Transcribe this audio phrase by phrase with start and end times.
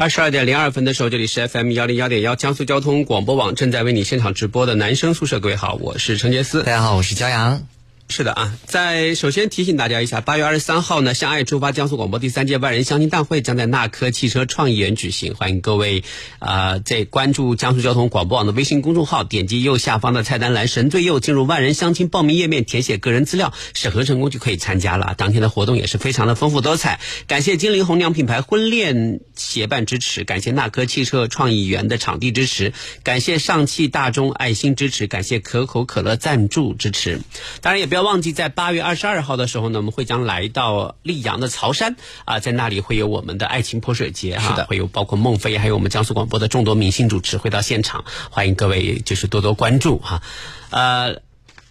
[0.00, 6.62] 二十二点零二分的时候，这里是 FM 幺零幺点幺江苏交通广播网正在为你现场直播的男生宿舍，各位好，我是陈杰思。
[6.62, 7.66] 大家好，我是骄阳。
[8.10, 16.02] 是的啊，在首先提醒大家一下，八月二十三号呢，向爱出发江苏广播第三届万人相亲大会将在纳科汽车创意园举行，欢迎各位
[16.40, 25.14] 啊，在关注江苏交通广播网的微信公众号，点击右下方的菜单栏“神最右”，进入万人相亲报名页面，填写个人资料，审核成功就可以参加了。
[25.16, 32.72] 当天的活动也是非常的丰富多彩，感谢金陵红娘品牌婚恋协办支持，感谢纳科汽车创意园的场地支持，
[33.04, 37.20] 感谢上汽大众爱心支持，感谢可口可乐赞助支持，
[37.60, 37.99] 当然也不要。
[38.02, 50.22] 忘记在八月二十二号的时候呢，我们会将来到溧阳的曹山啊，在那里会有我们的爱情泼水节哈，会有包括孟非还有我们江苏广播的众多明星主持会到现场，欢迎各位就是多多关注哈。
[50.70, 51.20] 呃，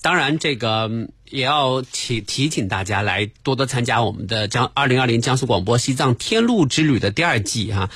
[0.01, 0.89] 当然这个
[1.29, 7.89] 也要提提醒大家来多多参加我们的江二零二零江苏广播西藏天路之旅的第二季哈。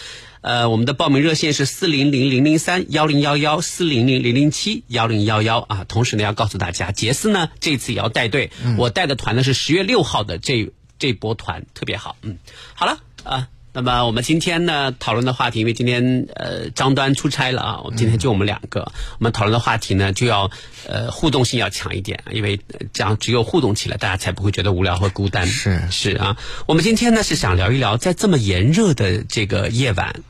[0.44, 5.86] 呃，我们的报名热线是四零零零零三幺零幺幺四零零零零七幺零幺幺啊。
[5.88, 12.18] 同时呢，要告诉大家，杰斯呢这次也要带队，我带的团呢是十月六号的这这波团，特别好。
[12.24, 12.40] 嗯，
[12.74, 20.52] 好了啊，那么我们今天呢讨论的话题，因为今天呃张端出差了啊，我们今天就我们两个，我们讨论的话题呢就要
[20.86, 22.60] 呃互动性要强一点，因为
[22.92, 25.48] 这样只有互动起来，大家才不会觉得无聊和孤单。
[25.48, 26.36] 是是啊，
[26.68, 30.22] 我们今天呢是想聊一聊，在这么炎热的这个夜晚。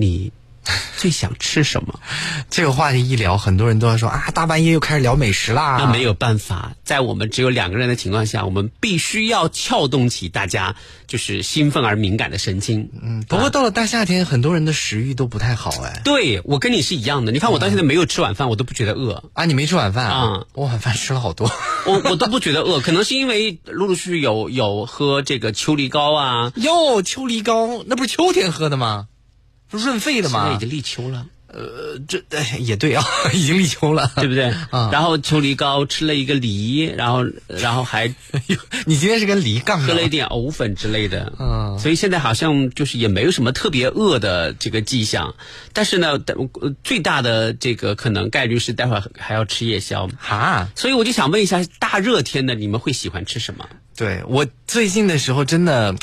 [0.00, 0.30] 你
[0.96, 1.98] 最想吃什么？
[2.48, 5.76] 这个话题一聊，很多人都要说啊，大半夜又开始聊美食啦。
[5.78, 12.90] 那没有办法，在我们只有两个人的情况下，我们必须要撬动起大家就是兴奋而敏感的神经。
[13.02, 16.00] 嗯，不过到了大夏天，很多人的食欲都不太好哎。
[16.04, 17.32] 对，我跟你是一样的。
[17.32, 19.46] 你看，我到现在没有吃晚饭，我都不觉得饿啊。
[19.46, 20.44] 你没吃晚饭啊？
[20.52, 21.50] 我晚饭吃了好多，
[21.86, 22.80] 我我都不觉得饿。
[22.84, 26.52] 可能是因为陆陆续续有有喝这个秋梨膏啊。
[26.56, 29.08] 哟，秋梨膏那不是秋天喝的吗？
[29.76, 31.26] 润肺的嘛，现在已经立秋了。
[31.50, 32.22] 呃，这
[32.58, 33.02] 也对啊，
[33.32, 34.50] 已经立秋了，对不对？
[34.70, 38.06] 啊，然后秋梨膏吃了一个梨，然后然后还，
[38.84, 45.34] 你今天是跟梨杠喝了一点藕粉之类的，嗯，所以现在好像就是也没有什么特别饿的这个迹象，
[45.72, 46.18] 但是呢，
[46.84, 50.06] 最大的这个可能概率是待会儿还要吃夜宵。
[50.18, 53.66] 哈，所以我就想问一下，大热天的你们会喜欢吃什么？
[53.98, 55.96] 对我最近的时候，真的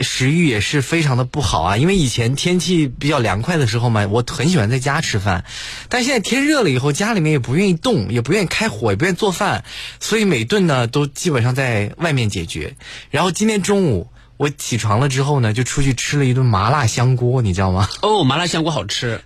[0.00, 1.76] 食欲也是非常的不好啊。
[1.76, 5.44] 因为以前天气比较凉快的时候嘛，我很喜欢在家吃饭。
[5.90, 9.62] 但现在天热了以后，家里面也不愿意动，也不愿意开火，也不愿意做饭，
[10.00, 12.76] 所以每顿呢都基本上在外面解决。
[13.10, 17.90] 然后今天中午我起床了之后呢，就出去吃了一顿麻辣香锅，你知道吗？
[18.00, 19.20] 哦，麻辣香锅好吃。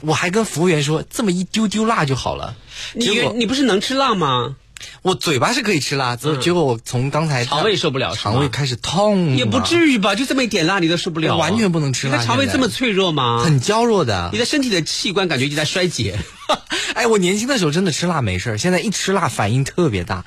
[0.00, 2.56] 我还跟服务员说，这么一丢丢辣就好了。
[2.94, 4.56] 你你不是能吃辣吗？
[5.02, 9.36] 我嘴巴是可以吃辣，结果我从刚才肠胃受不了，肠胃开始痛。
[9.36, 12.24] 也不至于吧，就这么一点辣你都受不了，完全不能吃辣。
[12.24, 13.42] 肠胃这么脆弱吗？
[13.44, 16.18] 很娇弱的，你的身体的器官感觉就在衰竭。
[16.94, 20.24] 哎，我年轻的时候真的吃辣没事现在一吃辣反应特别大，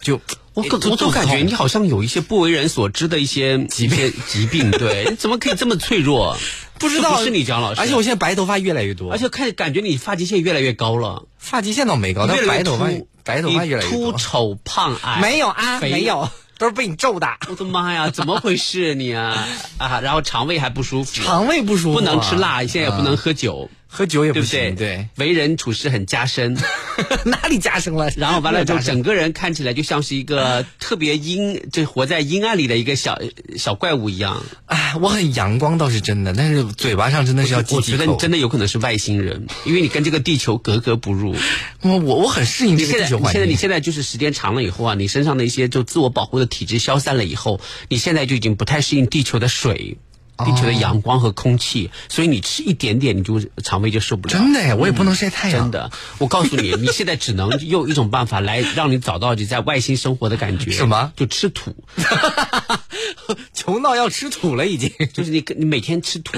[0.00, 0.20] 就
[0.54, 6.36] 我我都感觉你好像有一些不为人所知的一些疾病疾病，对，你 怎么可以这么脆弱？
[6.78, 12.88] 不知道是你姜老师，而且我现在白头发越来越多，而且看感觉你发际线越来越高了，发际线倒没高，但白头发。
[13.24, 16.28] 白头发越来越多，秃丑胖矮没有啊，没有，
[16.58, 17.28] 都是被你揍的。
[17.48, 19.46] 我的妈呀，怎么回事你啊
[19.78, 20.00] 啊！
[20.00, 23.68] 然后肠胃还不舒服，肠胃不舒服，不能吃辣，现在也不能喝酒。
[23.94, 26.56] 喝酒也不行，对，为人处事很加深，
[27.26, 28.10] 哪里加深了？
[28.16, 33.18] 然后完了之后，整个人看起来就像是一个特别阴，就活在阴暗里的一个小
[33.58, 34.42] 小怪物一样。
[34.64, 41.36] 哎，我很阳光倒是真的，但是嘴巴上真的是要忌我觉得你真的有可能是外星人，因为你跟这个地球格格不入。
[41.82, 43.32] 我我我很适应这个地球环境。
[43.32, 47.60] 现在你现在就是时间长了以后啊，你身上的一些就自我保护的体质消散了以后，
[47.90, 49.98] 你现在就已经不太适应地球的水。
[50.44, 54.34] 地球的阳光和空气，所以你吃一点点，你就肠胃就受不了。
[54.34, 55.62] 真的呀，我也不能晒太阳。
[55.62, 60.70] 真的，我告诉你， 你现在只能用一种办法来让你找到你在外星生活的感觉。
[60.70, 61.12] 什么？
[61.16, 61.74] 就吃土。
[63.54, 64.90] 穷到要吃土了已经。
[65.12, 66.36] 就是你你每天吃土，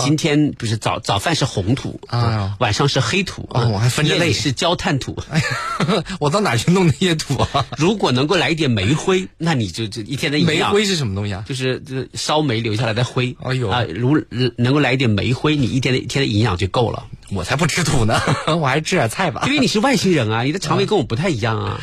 [0.00, 5.16] 今天不是早早饭是红土，啊晚上是黑土，啊哦我还分着类是焦炭土。
[6.20, 7.66] 我到哪去弄那些土啊？
[7.78, 11.44] 如果能够来一点煤灰，那你就就一天的营养煤灰是什么东西啊？
[11.46, 13.36] 就是这烧煤留下来的灰。
[13.44, 14.24] 哎呦啊，如
[14.56, 17.06] 能够来一点煤灰，你一天的一天的营养就够了。
[17.30, 18.18] 我才不吃土呢，
[18.48, 19.52] 我还是吃点菜吧因。
[19.52, 21.80] 为你是外星人啊，你的肠胃跟我不太一样啊。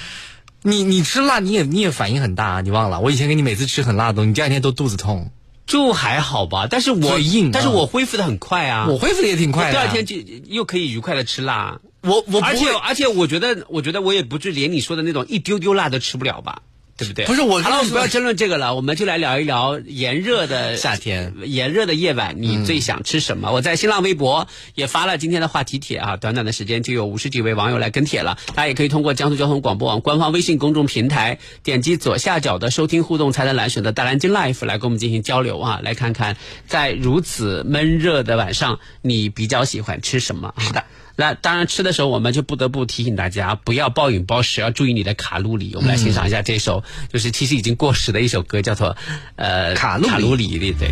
[0.63, 2.99] 你你吃辣，你也你也反应很大啊，你忘了？
[2.99, 5.31] 我以前给你每次吃很辣的东西，你第二天都肚子痛。
[5.67, 8.87] 就还好吧，但是我硬啊但是我恢复的很快啊。
[8.89, 9.83] 我恢复的也挺快的啊。
[9.83, 10.15] 第二天就
[10.47, 11.79] 又可以愉快的吃辣。
[12.01, 16.63] 我我不而且会而且我觉得我觉得我也不是连你说的那种一丢丢辣都吃不了吧。
[16.97, 17.25] 对不对？
[17.25, 23.51] 不是我好了，我们不要争论这个了，我们就来聊一聊炎热的夏天，炎热的夜晚，你最想吃什么？
[23.51, 28.37] 我在新浪微博也发了今天的话题帖啊，短短的时间就有五十几位网友来跟帖了。
[28.55, 36.37] 大家也可以通过江苏交通广播网官方微信公众平台，点击左下角的收听互动菜单栏，选择大蓝鲸 Life 来跟我们进行交流啊，来看看
[36.67, 40.53] 在如此闷热的晚上，你比较喜欢吃什么？
[40.57, 40.83] 是的。
[41.15, 45.73] 那当然，吃的时候我们就不得不提醒大家，不要暴饮暴食，要注意你的卡路里。
[45.75, 48.95] 我们来欣赏一下这首，就是其实已经过时的一首歌，叫做
[49.35, 50.91] 呃卡路里卡路里，对对。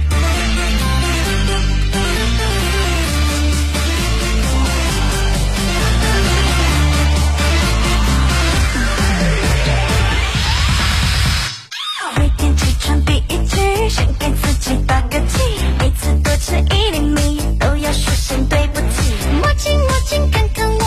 [12.18, 15.39] 每天起床第一句，先给自己打个气。
[15.80, 18.99] 每次多吃一厘米，都要说声对不起。
[19.60, 20.79] 亲我，亲看看。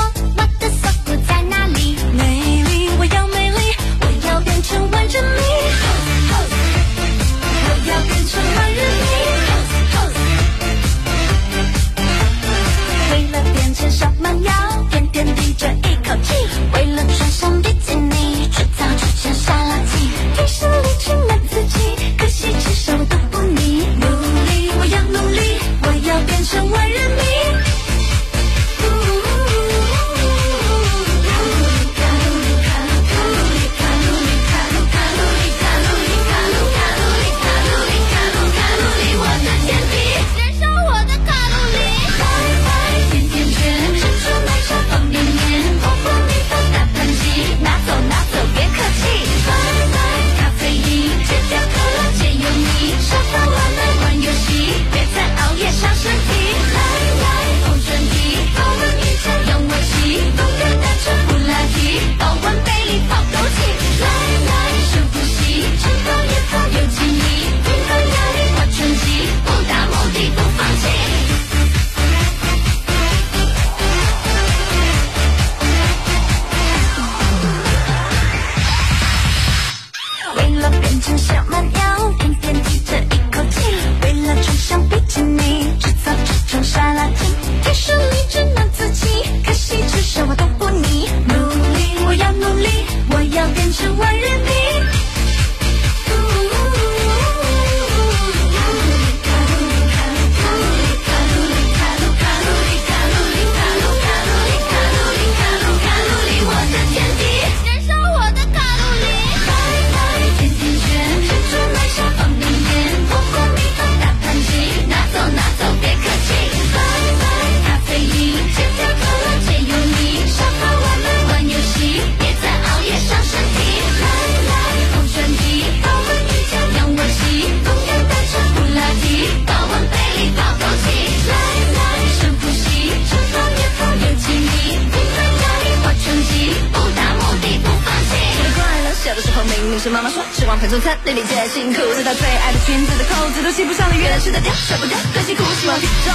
[140.62, 146.14] 妈妈说吃完盘中餐得理解辛苦，直到最爱的裙子的扣子都系不上了，越来吃得掉，甩不掉，更辛苦，希望体重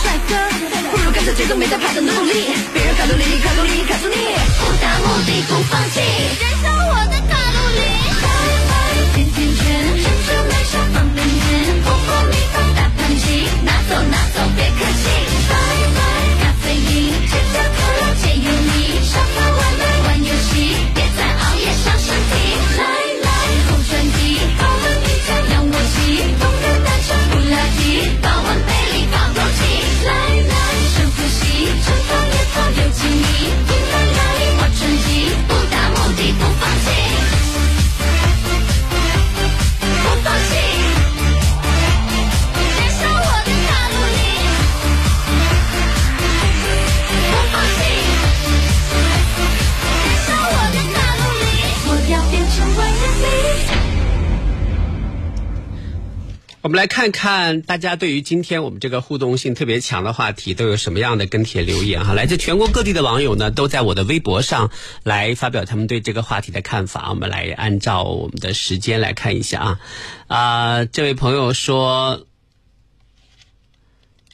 [0.00, 0.32] 帅哥，
[0.90, 6.00] 不如跟着节奏没在怕的努力，别人卡路里卡路里卡住你，不达目的不放弃，
[6.40, 7.80] 燃烧我的卡路里。
[8.22, 8.28] 拜
[8.70, 8.72] 拜，
[9.12, 9.60] 甜甜圈，
[10.00, 15.21] 珍珠奶茶方便面，火锅米饭大盘鸡，拿走拿走别客气。
[56.72, 62.14] 们来看看大家对于今天我们这个互动性特别强的话题都有什么样的跟帖留言哈。
[62.14, 64.70] 来自全国各地的网友呢，都在我的微博上
[65.02, 67.10] 来发表他们对这个话题的看法。
[67.10, 69.78] 我们来按照我们的时间来看一下啊
[70.28, 72.26] 啊、这位朋友说，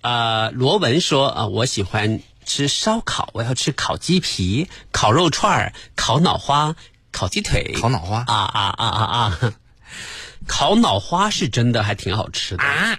[0.03, 6.77] 呃，罗文说啊、我喜欢吃烧烤，我要吃烤鸡皮、烤肉串儿、烤脑花、
[7.11, 9.55] 烤鸡腿、烤脑花啊啊啊啊啊！
[10.47, 12.63] 烤脑花是真的还挺好吃的。
[12.63, 12.99] 啊，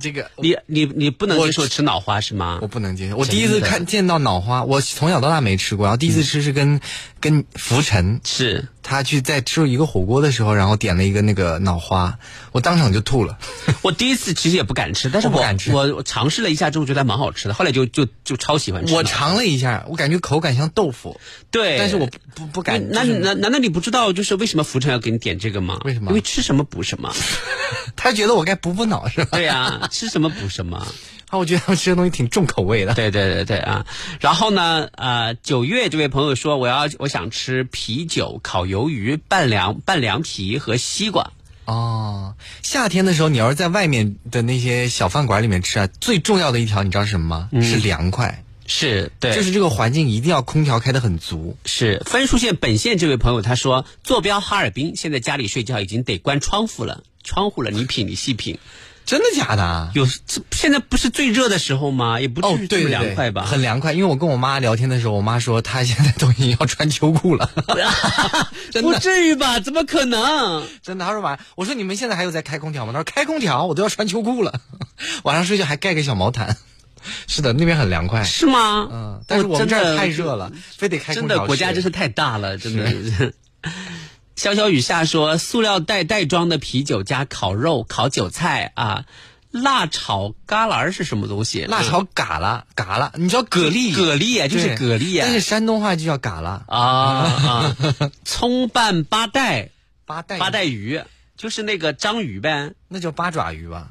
[0.00, 2.68] 这个你你你不能我接受吃脑花是吗我？
[2.68, 3.16] 不能接受。
[3.16, 6.80] 我第一次看见到脑花，我从小到大没吃过，然后第一次吃是跟、
[7.18, 12.18] 跟浮尘是，他去在吃一个火锅的时候，然后点了一个那个脑花，
[12.52, 13.38] 我当场就吐了。
[13.82, 18.94] 我第一次其实也不敢吃，但是我我尝试了一下之后觉得还蛮好吃的，后来就就就超喜欢吃。
[18.94, 21.20] 我，尝了一下，我感觉口感像豆腐，
[21.50, 22.90] 对，但是我不不不敢。
[22.90, 25.80] 那就是难难道你不知道就是为什么浮尘要给你点这个吗？
[25.84, 27.14] 为什么因为吃什么补什么。
[27.96, 29.28] 他觉得我该补补脑是吧？
[29.32, 30.86] 对呀、吃什么补什么。
[31.30, 32.94] 啊，我觉得吃的东西挺重口味的。
[32.94, 33.86] 对对对对啊！
[34.20, 41.30] 然后呢，呃，九月这位朋友说，我要我想吃啤酒、烤鱿鱼、拌凉拌凉皮和西瓜。
[41.66, 47.62] 哦，夏天的时候，你要是在外面的那些小饭馆里面吃啊，最重要的一条，你知道是什么吗？
[47.62, 51.56] 是凉快，是对，就是这个环境一定要空调开得很足。
[51.64, 58.58] 是分数线本线这位朋友他说，坐标哈尔滨，现在家里睡觉已经得关窗户了，窗户了，你品你细品，
[59.06, 59.90] 真的假的啊？
[59.94, 62.20] 有这现在不是最热的时候吗？
[62.20, 63.42] 也不哦至于，这么对对对，凉快吧？
[63.42, 63.92] 很凉快。
[63.92, 67.50] 因为我跟我妈聊天的时候，我妈说她现在都已经要穿秋裤了，
[68.70, 69.58] 真不至于吧？
[69.58, 70.64] 怎么可能？
[70.82, 71.04] 真的。
[71.04, 72.92] 她说晚，我说你们现在还有在开空调吗？
[72.92, 74.60] 她说开空调，我都要穿秋裤了，
[75.24, 76.56] 晚上睡觉还盖个小毛毯。
[77.26, 78.22] 是的，那边很凉快。
[78.22, 78.86] 是吗？
[78.92, 81.36] 嗯，但是我们这儿太热了，非得开空调。
[81.36, 83.32] 真的，国家真是太大了，真的。
[84.40, 89.04] 潇潇雨下说，塑料袋袋装的啤酒加烤肉、烤韭菜啊，
[89.50, 91.64] 辣炒嘎啦儿是什么东西？
[91.68, 93.92] 辣炒嘎啦嘎啦，你知道蛤蜊？
[93.94, 95.24] 蛤蜊啊，就是蛤蜊啊。
[95.26, 96.64] 但是山东话就叫嘎啦。
[96.68, 97.76] 啊啊，
[98.24, 99.68] 葱拌八带
[100.06, 101.02] 八带八带鱼，
[101.36, 102.72] 就是那个章鱼呗。
[102.88, 103.90] 那叫八爪鱼吧？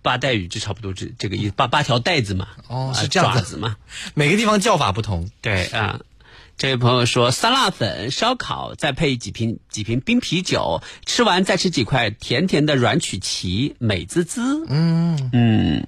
[0.00, 2.48] 八带鱼就差不多这这个意思，八八条带子嘛。
[2.68, 3.76] 哦啊是这样子爪子嘛。
[4.14, 5.30] 每个地方叫法不同。
[5.42, 6.00] 对啊，
[6.58, 14.66] 这位朋友说，酸辣粉、烧烤，再配几瓶几瓶冰啤酒，吃完再吃几块甜甜的软曲奇，美滋滋。
[14.68, 15.86] 嗯，嗯，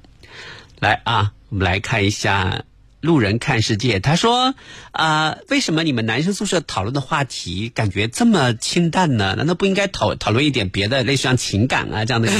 [0.79, 2.63] 来啊，我们来看一下。
[3.01, 4.55] 路人看世界，他说
[4.93, 9.35] ：“啊、为什么你们男生宿舍讨论的话题感觉这么清淡呢？
[9.37, 12.31] 难道不应该讨讨论一点别的，类似像情感啊这样的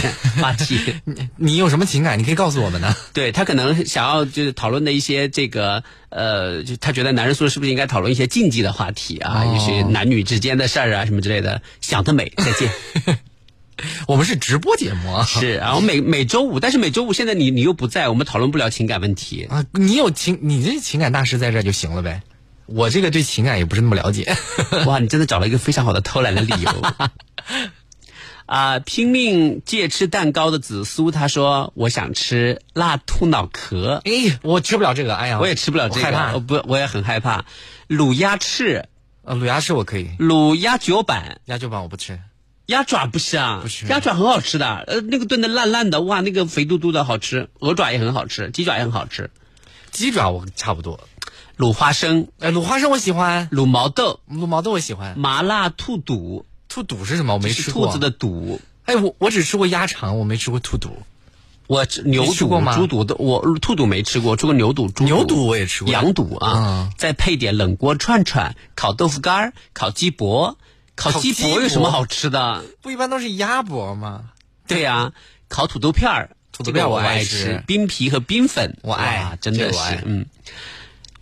[0.41, 0.95] 话题？
[1.37, 2.19] 你有什么情感？
[2.19, 2.95] 你可以告诉我们呢。
[3.15, 11.63] 对他可能想要就是讨论的一些这个呃，就他觉得男生宿舍是不是应该讨论一些禁忌的话题啊，哦一些男女之间的事儿啊什么之类的。
[11.81, 13.19] 想得美，再见。
[14.09, 15.25] 我们是直播节目啊。
[15.25, 19.45] 是，啊，我每每周五，但是每周五现在你你又不在，我们讨论不了情感问题。
[19.51, 22.23] 啊，你有情，你这情感大师在这就行了呗。
[22.67, 24.37] 我这个对情感也不是那么了解。
[24.87, 26.71] 哇，你真的找了一个非常好的偷懒的理由。
[28.47, 36.41] 啊、拼命戒吃蛋糕的紫苏，他说我想吃辣兔脑壳，哎，我吃不了这个，哎呀，我也吃不了这个，害怕我。
[36.41, 37.45] 不，我也很害怕。
[37.89, 38.87] 卤鸭翅、
[39.23, 42.19] 呃，卤鸭翅我可以，卤鸭脚板、鸭脚板我不吃。
[42.71, 47.51] 鸭爪不香，不是鸭爪很好吃的，呃，那个炖的烂烂的，哇，那个肥嘟嘟的好吃。
[47.59, 49.31] 鹅爪也很好吃，鸡爪也很好吃。
[49.91, 51.01] 鸡爪我差不多。
[51.59, 55.19] 卤花生、哎，卤花生我喜欢，卤毛豆、卤毛豆我喜欢。
[55.19, 57.35] 麻辣兔肚，兔肚是什么？
[57.35, 57.89] 我没吃过。
[57.89, 58.61] 兔子的肚。
[58.85, 60.91] 哎，我我只吃过鸭肠，我没吃过兔肚。
[61.67, 70.57] 我吃牛肚、猪肚的，我兔肚没吃过，吃过牛肚、猪牛肚我也吃过羊肚啊，嗯再配点冷锅串串、烤豆腐干儿、烤鸡脖。
[70.97, 72.65] 烤鸡脖有什么好吃的？
[72.83, 74.31] 不一般都是鸭脖吗？
[74.67, 75.13] 对呀、
[75.49, 80.27] 烤土豆片儿，土豆片儿我这个我爱爱吃冰皮和冰粉，我爱哇真的是嗯。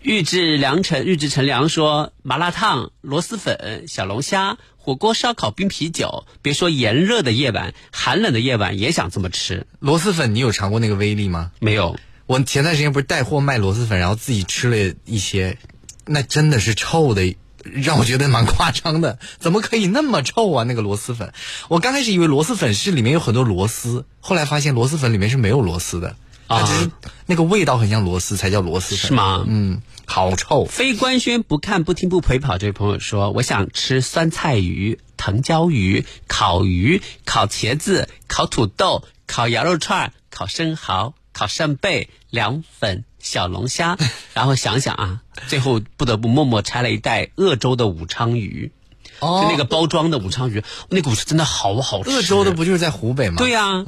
[0.01, 6.25] 预制良辰，预制陈良说：麻辣烫、螺蛳粉、小龙虾、火锅、烧烤、冰啤酒。
[6.41, 9.67] 别说炎热的夜晚，寒冷的夜晚也想这么吃。
[9.81, 11.51] 螺蛳粉你有尝过那个威力吗？
[11.59, 15.59] 没有，我前段时间不是带货卖螺蛳粉，然后自己吃了一些，
[16.07, 17.35] 那真的是臭的，
[17.73, 19.19] 让我觉得蛮夸张的。
[19.39, 20.65] 怎么可以那么臭啊？
[20.65, 21.33] 那个螺蛳粉，
[21.69, 26.91] 我刚开始以为螺蛳粉是里面有很多螺丝，后来发现螺蛳粉里面是没有螺丝的，啊只是
[27.27, 28.99] 那个味道很像螺丝才叫螺蛳粉。
[28.99, 30.65] 是吗嗯，好臭。
[30.65, 43.99] 非官宣不看不听不陪跑这位朋友说：“我想吃酸菜鱼、藤椒鱼、烤鱼、烤茄子、烤土豆、烤羊肉串、烤生蚝、烤扇贝、凉粉、小龙虾。
[44.35, 48.73] ”然后想想啊，最后不得不默默拆了一袋鄂州的武昌鱼。
[49.21, 52.11] 哦就那个包装的武昌鱼，那个武是真的好好吃。
[52.11, 53.37] 鄂州的不就是在湖北吗？
[53.39, 53.85] 对呀、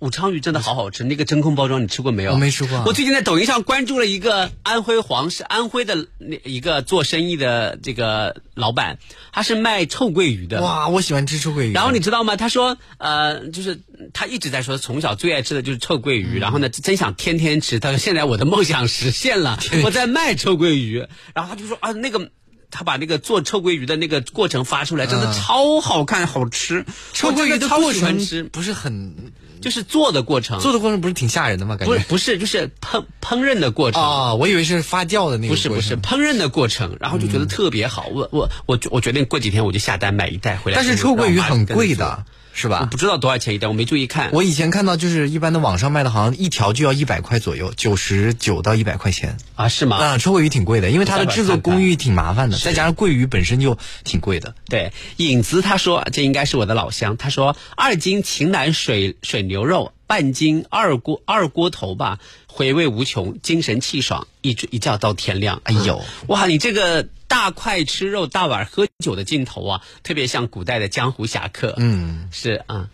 [0.00, 2.32] 武昌鱼真的好好吃，那个真空包装你吃过没有？
[2.32, 8.98] 我没吃过我最近在抖音上关注了一个安徽黄是安徽的那一个做生意的这个老板，
[9.32, 10.60] 他是卖臭鳜鱼的。
[10.60, 11.72] 哇，我喜欢吃臭鳜鱼。
[11.72, 12.36] 然后你知道吗？
[12.36, 13.80] 他说，呃，就是
[14.12, 17.78] 他一直在说，从小最爱吃的就是臭鳜鱼，然后呢，真想天天吃。
[17.80, 21.06] 他说现在我的梦想实现了，我在卖臭鳜鱼。
[21.34, 22.30] 然后他就说啊，那个
[22.70, 26.84] 他把那个做臭鳜鱼的那个过程发出来，真的超好看，好吃。
[27.12, 31.76] 臭鳜鱼超过程喜欢吃，不是很就是做的过程，做的过程不是挺吓人的吗？
[31.76, 34.02] 感觉不是不是就是烹烹饪的过程。
[34.02, 38.06] 啊，我以为是发酵的那个不是不是烹饪的过程，然后就觉得特别好。
[38.12, 40.76] 我我我我决定过几天我就下单买一袋回来。
[40.76, 42.78] 但是臭鳜鱼很贵的，是吧？
[42.82, 44.30] 我不知道多少钱一袋，我没注意看。
[44.32, 49.36] 我以前看到就是一般的网上卖的，好像一条就要一百块左右，九十九到一百块钱。
[49.56, 49.96] 啊是吗？
[49.96, 54.54] 啊，臭鳜鱼挺贵的，因为它的制作工艺挺麻烦的，再加上鳜鱼本身就挺贵的。
[54.68, 62.18] 对，影子他说这应该是我的老乡，他说二斤秦南水水牛肉，半斤二锅二锅头吧，
[62.56, 65.60] 回味无穷，精神气爽，一直一觉到天亮。
[65.64, 71.74] 哎呦哇，你这个大块吃肉、大碗喝酒的劲头啊，特别像古代的江湖侠客。
[71.78, 72.88] 嗯，是啊。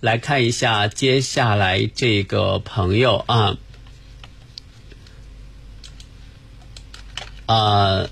[0.00, 3.58] 来看一下接下来这个朋友啊，
[7.44, 8.08] 呃，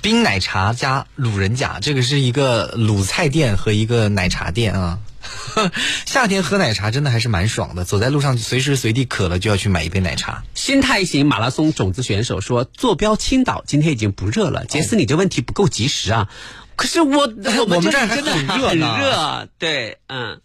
[0.00, 5.00] 冰奶茶加卤人甲，这个是一个卤菜店和一个奶茶店啊。
[6.06, 10.44] 夏天喝奶茶真的还是蛮爽的，走在路上随时随地渴了就要去买一杯奶茶。
[10.54, 14.64] 心态型马拉松种子选手说：“坐标青岛，今天已经不热了。
[14.66, 16.28] 杰斯，你这问题不够及时啊！
[16.76, 20.40] 可是我 我我们这真的很很热对，嗯。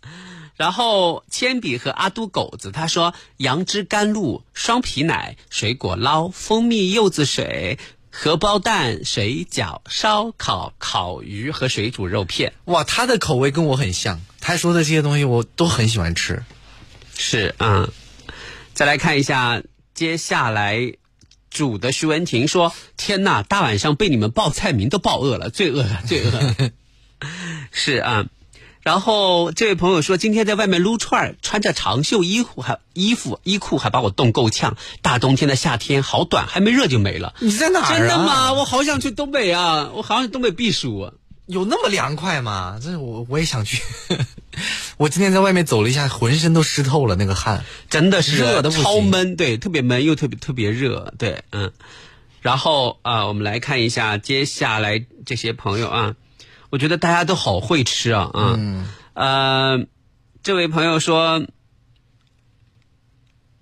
[0.55, 7.79] 然后铅笔和阿都狗子他说：杨枝甘露、双皮奶、水果捞、蜂蜜柚子水、
[8.11, 12.53] 荷包蛋、水饺、烧烤、烤鱼和水煮肉片。
[12.65, 16.43] 哇，他的口味跟我很像，他说的这些东西我都很喜欢吃。
[17.17, 17.89] 是，嗯。
[18.73, 20.93] 再来看一下，接下来
[21.49, 26.55] 主的徐文婷说：“天呐，大晚上被你们报菜名都报饿了，罪恶了，罪恶了。
[27.71, 28.25] ”是啊。
[28.81, 34.75] 然后这位朋友说，今天在外面撸串儿，穿着长袖衣服还衣服衣裤还把我冻够呛。
[35.01, 37.33] 大冬天的夏天好短，还没热就没了。
[37.39, 37.97] 你在哪儿啊？
[37.97, 38.51] 真的吗？
[38.51, 39.91] 我好想去东北啊！
[39.93, 41.13] 我好想去东北避暑啊。
[41.45, 42.79] 有那么凉快吗？
[42.81, 43.81] 这我我也想去。
[44.97, 47.65] 我今天在外面走了一下，浑身都湿透了，那个汗。
[47.89, 51.71] 真的是热的超闷，对，特别闷又特别特别热，对，嗯。
[52.41, 56.15] 然后啊、我们来看一下接下来这些朋友啊，
[56.69, 59.85] 我觉得大家都好会吃啊，啊，嗯，呃，
[60.43, 61.45] 这位朋友说，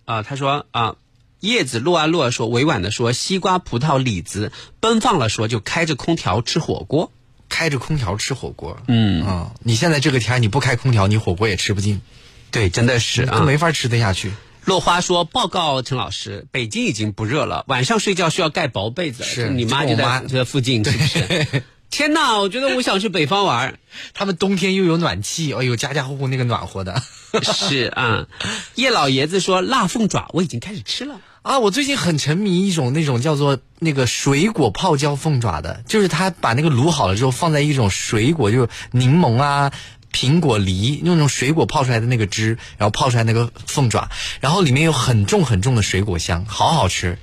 [0.06, 0.96] 啊，他说啊。
[1.40, 7.12] 叶子落啊落啊说，委婉的说，西瓜、葡萄、李子，奔放了说，就开着空调吃火锅。
[7.52, 12.02] 开着空调吃火锅，嗯啊、你现在这个天你不开空调，你火锅也吃不进，
[12.50, 13.46] 对，真的是啊都。
[13.46, 14.32] 没法吃得下去。
[14.64, 19.24] 落花说：“报告陈老师，北京已经不热了，晚上睡觉需要盖薄被子。
[19.24, 21.64] 是你妈就在这附近，是不是？
[21.92, 23.78] 天哪，我觉得我想去北方玩。
[24.14, 27.04] 他们冬天又有暖气，哎呦，家家户户那个暖和的。
[27.42, 28.28] 是啊，
[28.76, 31.20] 叶老爷子说辣凤爪我已经开始吃了。
[31.42, 39.72] 啊，我最近很沉迷一种那种叫做那个水果泡椒凤爪的，就是他把那个卤好了之后放在一种水果，就是柠檬啊、
[40.14, 47.18] 苹果、梨用那种水果泡出来的那个汁，然后泡出来那个凤爪，然后里面有很重很重的水果香，好好吃。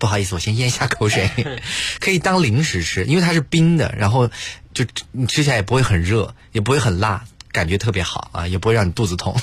[0.00, 1.30] 不好意思，我先咽下口水，
[2.00, 4.28] 可以当零食吃，因为它是冰的，然后
[4.74, 9.40] 就你吃起来也不会很热，也不会很辣，感觉特别好啊，也不会让你肚子痛。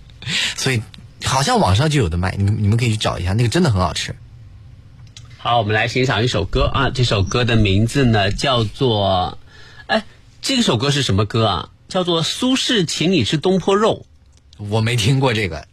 [0.54, 0.82] 所以
[1.24, 4.14] 好像网上就有的卖，你们你们可以去找一下，那个真的很好吃。
[5.38, 9.38] 好，我们来欣赏一首歌啊，这首歌的名字呢叫做，
[9.86, 10.04] 哎，
[10.40, 11.68] 这首歌是什么歌啊？
[11.88, 14.06] 叫做苏轼请你吃东坡肉。
[14.56, 15.66] 我没听过这个，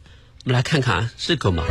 [0.44, 1.64] 我们来看看啊是歌吗？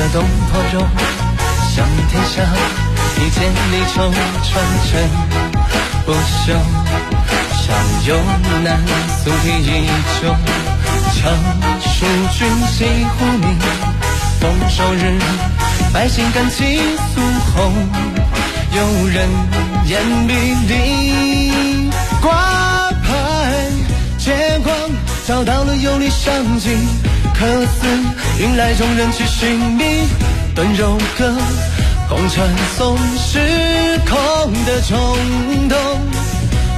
[0.00, 0.80] 的东坡肉，
[1.74, 2.42] 香天下，
[3.18, 4.50] 一千里愁传
[4.88, 4.90] 承
[6.06, 6.56] 不朽。
[7.60, 8.16] 上有
[8.64, 8.80] 南
[9.22, 9.68] 苏堤一
[10.22, 10.34] 旧，
[11.12, 11.20] 强
[11.82, 12.78] 蜀君西
[13.18, 13.58] 湖名。
[14.40, 15.18] 丰收日，
[15.92, 16.80] 百姓感情
[17.14, 17.20] 肃
[17.54, 17.70] 宏，
[18.72, 19.28] 有人
[19.84, 20.32] 言比
[20.66, 21.90] 邻，
[22.22, 23.10] 挂牌
[25.26, 26.72] 找到了有理想境，
[27.38, 27.86] 可似
[28.40, 30.08] 云来众人去寻觅，
[30.54, 31.30] 顿柔歌，
[32.08, 33.38] 共传送时
[34.08, 35.78] 空的冲动。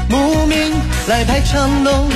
[0.09, 0.59] 慕名
[1.07, 2.09] 来排长龙，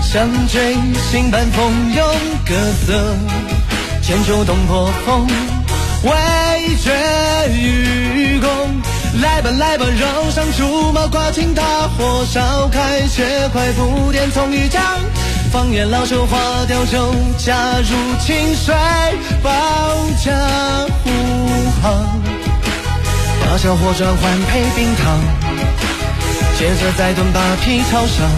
[0.00, 0.78] 像追
[1.10, 2.06] 星般蜂拥
[2.46, 2.54] 各
[2.86, 3.14] 色，
[4.00, 5.26] 千秋东坡风，
[6.04, 6.90] 未绝
[7.52, 8.48] 愚公。
[9.20, 11.62] 来吧来吧，绕上竹马，挂尽大
[11.98, 14.82] 火，烧开切块布甸葱鱼酱，
[15.50, 18.74] 放眼老手花雕酒，加入清水，
[19.42, 19.50] 保
[20.22, 20.32] 驾
[21.02, 21.10] 护
[21.82, 22.20] 航，
[23.40, 25.18] 把小火转换配冰糖，
[26.58, 28.28] 接着再炖把皮炒上，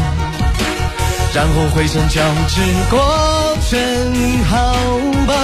[1.35, 4.75] 然后回身浇汁过真好
[5.27, 5.37] 棒。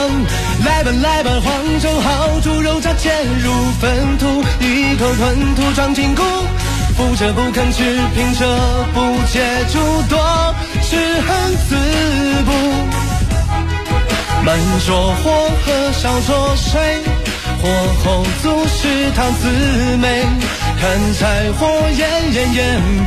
[0.65, 6.23] 来吧来吧，黄酒好，猪肉炸煎入粪土，一口吞吐装进骨，
[6.97, 7.83] 富者不肯吃，
[8.15, 9.01] 凭着不
[9.33, 10.55] 接诸多，
[10.89, 11.29] 是恨
[11.69, 11.71] 自
[12.45, 12.51] 不。
[14.45, 14.49] 满
[14.87, 15.25] 桌火
[15.65, 16.81] 和少着水，
[17.61, 17.65] 火
[18.05, 18.05] 候
[18.43, 19.43] 足是汤滋
[20.01, 20.05] 味，
[20.81, 20.85] 看
[21.19, 21.67] 柴火
[21.99, 22.01] 焰
[22.33, 22.59] 炎炎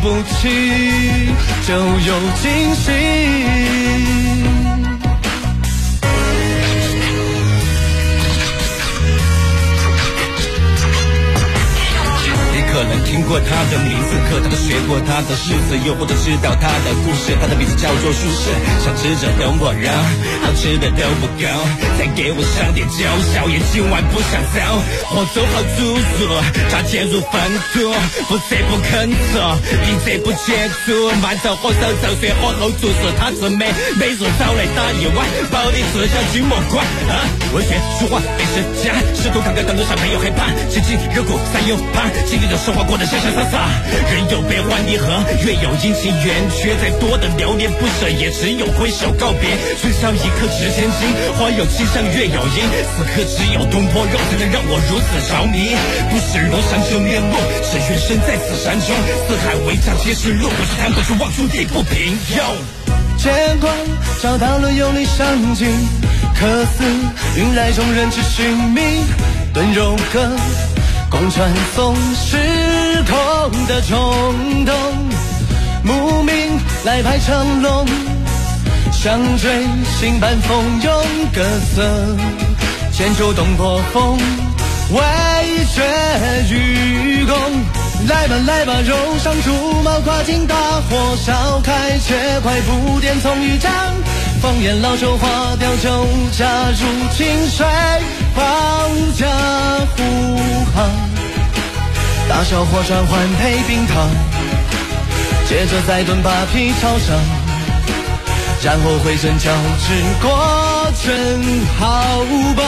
[0.01, 1.31] 不起，
[1.65, 2.09] 就有
[2.41, 2.85] 惊喜。
[13.29, 17.37] 过他的名字，可他都学过他的日子，又或者知道他的故事。
[17.39, 18.49] 他的名字叫做舒适，
[18.81, 19.93] 想吃着都不让，
[20.41, 21.45] 好吃的都不够，
[21.93, 24.57] 再给我上点酒，宵夜今晚不想走。
[25.13, 26.41] 火走好猪肉，
[26.73, 27.37] 炸煎入粪
[27.69, 27.93] 土，
[28.25, 29.37] 不醉不肯走，
[29.85, 35.21] 一醉不接触，慢着火烧走水，火候足是他自美，每日早来打一碗，
[35.53, 36.81] 保你吃下君莫管
[37.13, 37.29] 啊！
[37.53, 43.67] 文学书画美食家，试图看看当路上没有害怕，七情热骨三又怕，经历着生活过得潇洒洒，
[44.11, 45.07] 人有悲欢离合，
[45.43, 49.49] 月有阴晴圆缺，再多的留恋不舍，也只有挥手告别。
[49.79, 52.63] 春宵一刻值千金，花有清香月有阴，
[52.95, 55.75] 此刻只有东坡肉才能让我如此着迷。
[56.09, 57.35] 不是庐山真面目，
[57.67, 58.95] 只愿身在此山中，
[59.27, 62.17] 四海为家皆是路，不是谈不出望兄弟不平。
[62.37, 62.43] 哟。
[63.17, 63.69] 剑光
[64.23, 65.67] 找到了有理想境，
[66.39, 66.85] 可似
[67.35, 69.03] 云来中人去寻觅，
[69.53, 70.31] 顿柔歌，
[71.09, 72.37] 共传送时
[73.07, 74.75] 空的冲动。
[75.83, 76.33] 慕名
[76.83, 77.85] 来排长龙，
[78.91, 79.49] 像追
[79.99, 81.43] 星般蜂拥各
[81.75, 82.17] 色，
[82.91, 84.17] 千秋东坡风，
[84.91, 85.01] 围
[85.73, 85.81] 绝
[86.53, 87.35] 愚公。
[88.07, 90.55] 来吧来吧，肉上竹毛，跨进大
[90.89, 93.71] 火，烧开切块布甸葱鱼酱，
[94.41, 95.27] 放眼老手花
[95.59, 96.77] 雕酒，加入
[97.13, 97.67] 清水，
[98.39, 98.45] 保
[99.17, 99.27] 驾
[99.97, 100.01] 护
[100.73, 100.89] 航，
[102.29, 104.07] 大小火转换配冰糖，
[105.49, 107.17] 接着再炖把皮炒上，
[108.63, 109.51] 然后回身浇
[109.85, 111.41] 汁过真
[111.77, 112.23] 好
[112.55, 112.65] 棒。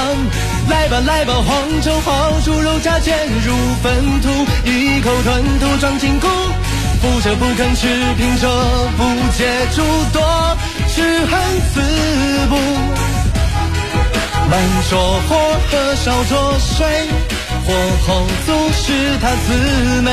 [0.70, 4.30] 来吧来吧，黄酒好，猪肉加煎入粪土，
[4.66, 6.28] 一口吞吐装进骨，
[7.02, 8.48] 扶着不肯吃，凭着
[8.98, 9.04] 不
[9.38, 9.82] 接诸
[10.12, 10.58] 多，
[10.88, 11.40] 是恨
[11.74, 11.82] 自
[12.50, 13.11] 不。
[14.52, 14.60] 慢
[14.90, 14.98] 着
[15.30, 15.38] 火
[15.72, 16.86] 和烧着水，
[17.66, 17.74] 火
[18.06, 20.10] 候足时它滋味，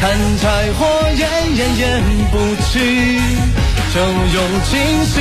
[0.00, 0.80] 看柴火
[1.14, 1.20] 焰
[1.54, 3.20] 炎炎不起，
[3.92, 4.38] 就有
[4.70, 4.72] 惊
[5.04, 5.20] 喜。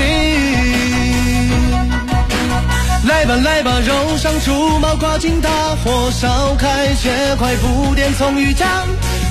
[3.05, 5.49] 来吧来吧，肉上猪毛，挂进大
[5.83, 8.65] 火，烧开切块布甸葱与姜，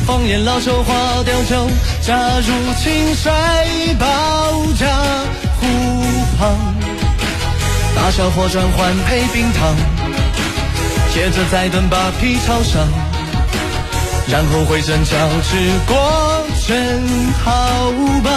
[0.06, 1.66] 放眼老手花雕酒，
[2.02, 3.32] 加入清水，
[3.98, 4.06] 保
[4.78, 4.86] 驾
[5.58, 5.66] 护
[6.38, 6.74] 航，
[7.96, 9.74] 大小火转换配冰糖，
[11.12, 12.86] 接着再炖把皮炒上，
[14.28, 15.56] 然后回身浇汁
[15.88, 17.02] 过真
[17.42, 17.90] 好
[18.22, 18.32] 棒。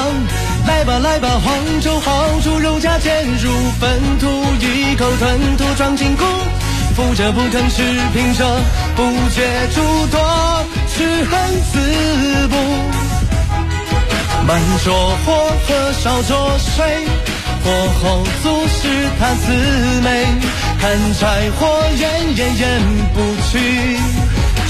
[0.65, 4.27] 来吧来吧，黄酒好，猪肉加煎入粪土，
[4.59, 6.23] 一口吞吐装进骨，
[6.95, 8.45] 扶着不肯吃，平着
[8.95, 12.55] 不觉诸多，吃恨自不。
[14.47, 14.91] 慢着
[15.25, 17.05] 火和少着水，
[17.63, 17.65] 火
[18.01, 18.81] 候足是
[19.19, 19.45] 它滋
[20.05, 20.07] 味，
[20.79, 21.59] 看柴火
[21.97, 22.01] 焰
[22.35, 22.81] 炎炎
[23.13, 23.17] 不
[23.51, 23.53] 去，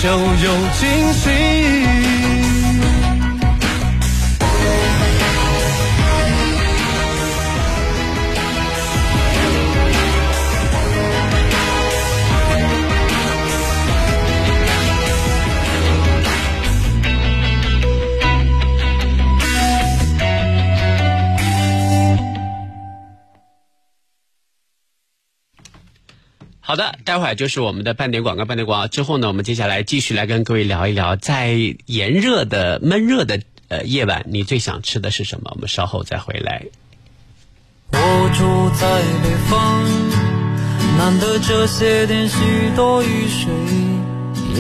[0.02, 0.47] 就有
[0.80, 2.28] 惊喜。
[26.69, 31.49] 好的，待会儿就是我们的半点广告，半点广告之后呢，我们接下来继续来跟各位聊一聊，在
[31.88, 35.49] 炎热的、闷热的呃夜晚，你最想吃的是什么？
[35.55, 36.65] 我们稍后再回来。
[37.91, 39.84] 我住在北方，
[40.99, 42.38] 难得这些天许
[42.75, 43.51] 多雨水。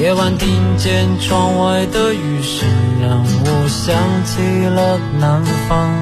[0.01, 2.67] 夜晚听见窗外的雨声，
[3.03, 5.93] 让我想起了南方，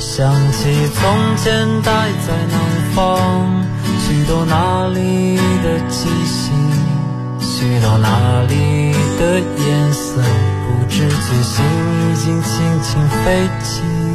[0.00, 2.58] 想起从前待在南
[2.96, 3.64] 方，
[4.04, 5.00] 许多那里，
[7.62, 11.64] 去到那里的颜色，不知觉心
[12.10, 14.11] 已经轻轻飞起。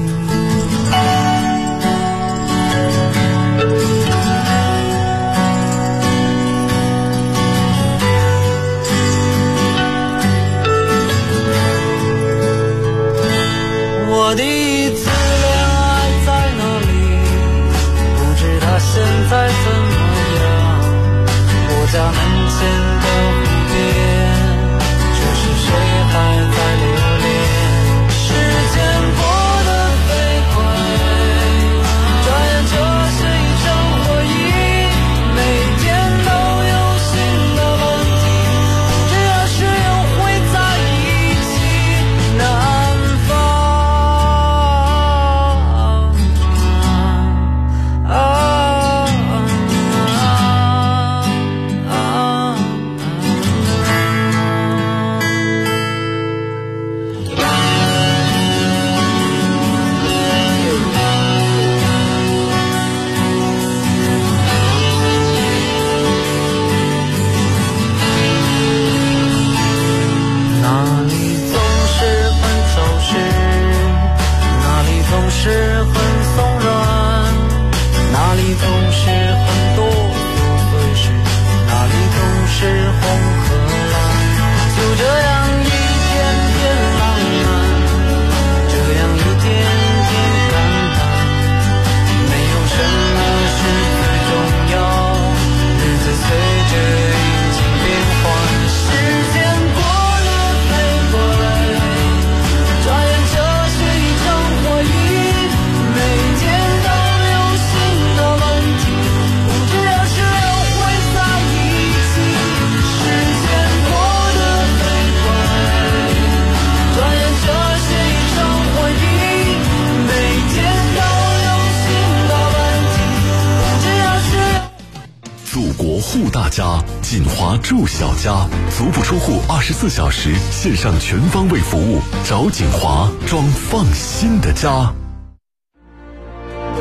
[127.88, 134.94] 小家，足不出户，二十四小时线上全方位服务，找锦华装放心的家。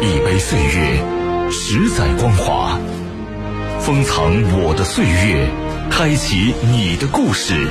[0.02, 2.78] 一杯岁月，十载光华，
[3.80, 5.48] 封藏我的岁月，
[5.90, 7.70] 开启你的故事。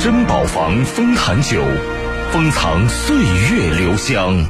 [0.00, 1.62] 珍宝坊丰坛酒，
[2.32, 4.48] 封藏岁月留香。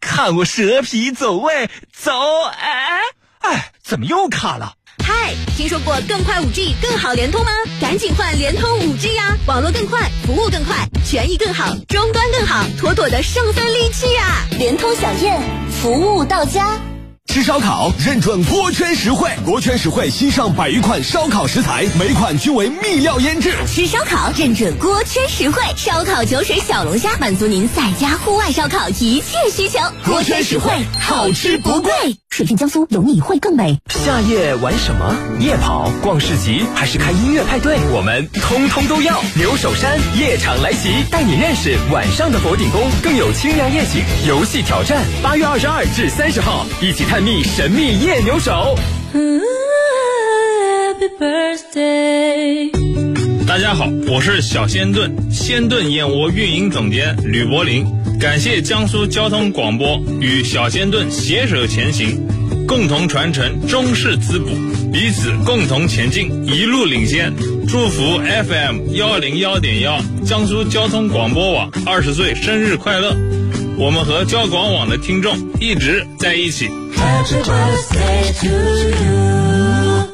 [0.00, 2.12] 看我蛇皮走位，走！
[2.58, 3.00] 哎
[3.40, 4.75] 哎，怎么又卡了？
[5.08, 7.52] 嗨，听说过更快 5G 更好联通吗？
[7.80, 9.36] 赶紧换联通 5G 呀！
[9.46, 14.44] 网络更快，服务更快，权益更好，终端更好，妥妥的上分利器呀！
[14.58, 15.40] 联通小燕，
[15.70, 16.80] 服务到家。
[17.26, 23.52] 吃烧烤认准锅圈实惠，锅圈实惠新上百余款烧烤食材，每款均为秘料腌制。
[23.66, 29.78] 吃烧烤认准锅圈实惠，烧烤、酒水、小龙虾，满足您在家户外烧烤一切需求。
[30.04, 31.92] 锅圈实惠，好吃不贵。
[32.30, 33.78] 水郡江苏有你会更美。
[33.88, 35.16] 夏夜玩什么？
[35.40, 37.78] 夜跑、逛市集，还是开音乐派对？
[37.90, 39.22] 我们通通都要。
[39.34, 45.02] 牛首山夜场来袭，带你认识晚上的佛顶宫，更有清凉夜景、游戏挑战。
[45.22, 48.78] 八月二十二至三十号，一起探秘神秘夜牛手。
[49.12, 52.70] Happy birthday。
[53.46, 57.86] 大家好，我是小仙炖仙炖燕窝运营总监吕柏林，
[58.20, 62.26] 感谢江苏交通广播与小仙炖携手前行，
[62.66, 64.48] 共同传承中式滋补，
[64.92, 67.32] 彼此共同前进，一路领先。
[67.68, 73.16] 祝福 FM 幺零幺点幺江苏交通广播网二十岁生日快乐！
[73.78, 76.66] 我们和交广网的听众一直在一起。
[76.96, 80.08] Happy birthday to you。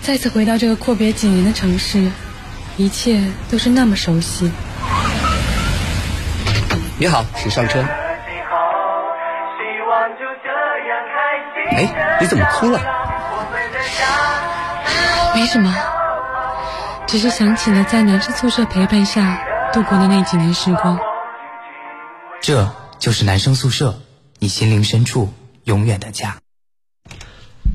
[0.00, 2.10] 再次回到这个阔别几年的城市，
[2.76, 4.50] 一切都是那么熟悉。
[6.98, 7.80] 你好，请上车。
[11.70, 12.80] 哎，你怎么哭了？
[15.36, 15.72] 没什么，
[17.08, 19.42] 只是想起了在男生宿舍陪伴下
[19.72, 20.98] 度过的那几年时光。
[22.42, 23.98] 这就是男生宿舍，
[24.38, 25.32] 你心灵深处
[25.64, 26.36] 永远的家。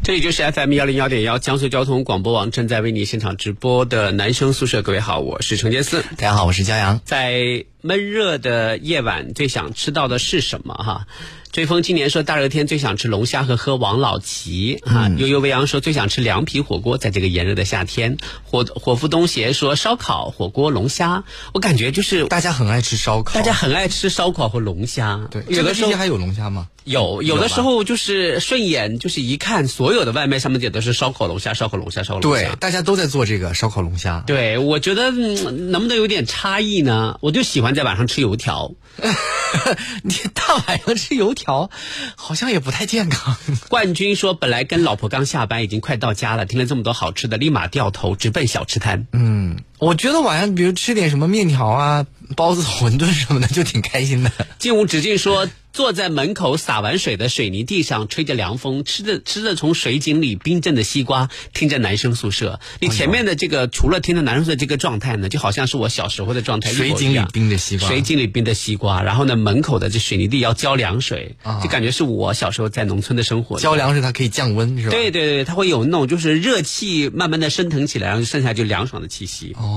[0.03, 6.03] 这里就是 FM 幺零幺点幺江苏交通广播网正在为你现场直播的男生宿舍，各位好，我是程杰思。
[6.11, 6.99] 大家好，我是骄阳。
[7.03, 10.75] 在闷热的夜晚，最想吃到的是什么？
[10.75, 11.07] 哈，
[11.53, 14.81] 追风今年说大热天最想吃龙虾和喝王老吉。
[14.87, 18.17] 啊，悠悠未央说最想吃凉皮火锅，在这个炎热的夏天。
[18.43, 21.23] 火火夫东邪说烧烤、火锅、龙虾。
[21.53, 25.27] 我感觉就是大家很爱吃烧烤，大家很爱吃烧烤和龙虾。
[25.29, 26.69] 对，有的时候还有龙虾吗？
[26.85, 32.55] 有，有的时候就是顺眼，就是一看所有的外卖上面写的是烧烤龙虾、烧烤龙虾、烧烤龙虾对虾，。
[32.55, 34.23] 大家都在做这个烧烤龙虾。
[34.25, 37.19] 对，我觉得、嗯能不能有点差异呢？
[37.21, 38.73] 我就喜欢在晚上吃油条。
[40.03, 43.35] 你大晚上吃油条，好像也不太健康。
[43.69, 49.07] 冠军说，本来跟老婆刚下班，已经快到家了，听了这么多好吃的，立马掉头直奔小吃摊。
[49.11, 54.31] 嗯，我觉得晚上比如吃点什么面条啊、包子、馄饨什么的，就挺开心的。
[54.57, 62.61] 进无止境说，坐在门口洒完水的水泥地上，吹着凉风，吃着吃着从水井里冰镇的西瓜，听着男生宿舍。
[62.79, 66.77] 你前面的这个、除了听着男生宿舍这个状态呢，就好像是我小时候的状态一一。
[66.77, 73.59] 水井里冰的西瓜水井里冰的西瓜，然后呢，门口的这水泥地要浇凉水，啊就感觉是我小时候在农村的生活。
[73.59, 74.91] 浇凉水它可以降温，是吧？
[74.91, 79.55] 对对对，它会有那种就是热气慢慢的升腾起来，然后剩下就凉爽的气息。
[79.57, 79.72] 哦，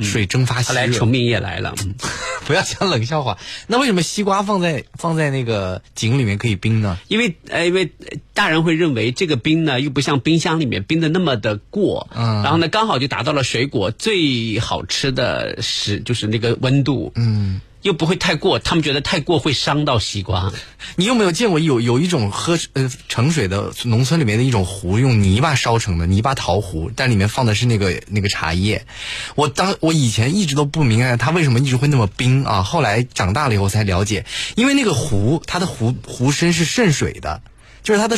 [0.00, 0.74] 水蒸发后吸热。
[0.74, 1.94] 来崇明也来了，嗯
[2.46, 3.38] 不要讲冷笑话。
[3.66, 6.98] 那为什么西瓜放在放在那个井里面可以冰呢？
[7.08, 20.50] 因为呃，因为呃大人会认为这个冰呢，又不像冰箱里面冰的那么的过，嗯然后呢，刚好就达到了水果最好吃的时，就是那个温度，嗯，又不会太过，他们觉得太过会伤到西瓜。
[20.96, 28.86] 你有没有见过有有一种喝呃盛水的农村里面的一种壶，用泥巴烧成的泥巴陶壶，但里面放的是那个那个茶叶。
[29.34, 34.24] 我当我以前一直都不明白它为什么一直会那么冰啊，后来长大了以后才了解，
[34.56, 37.42] 因为那个壶它的壶壶身是渗水的，
[37.82, 38.16] 就是它的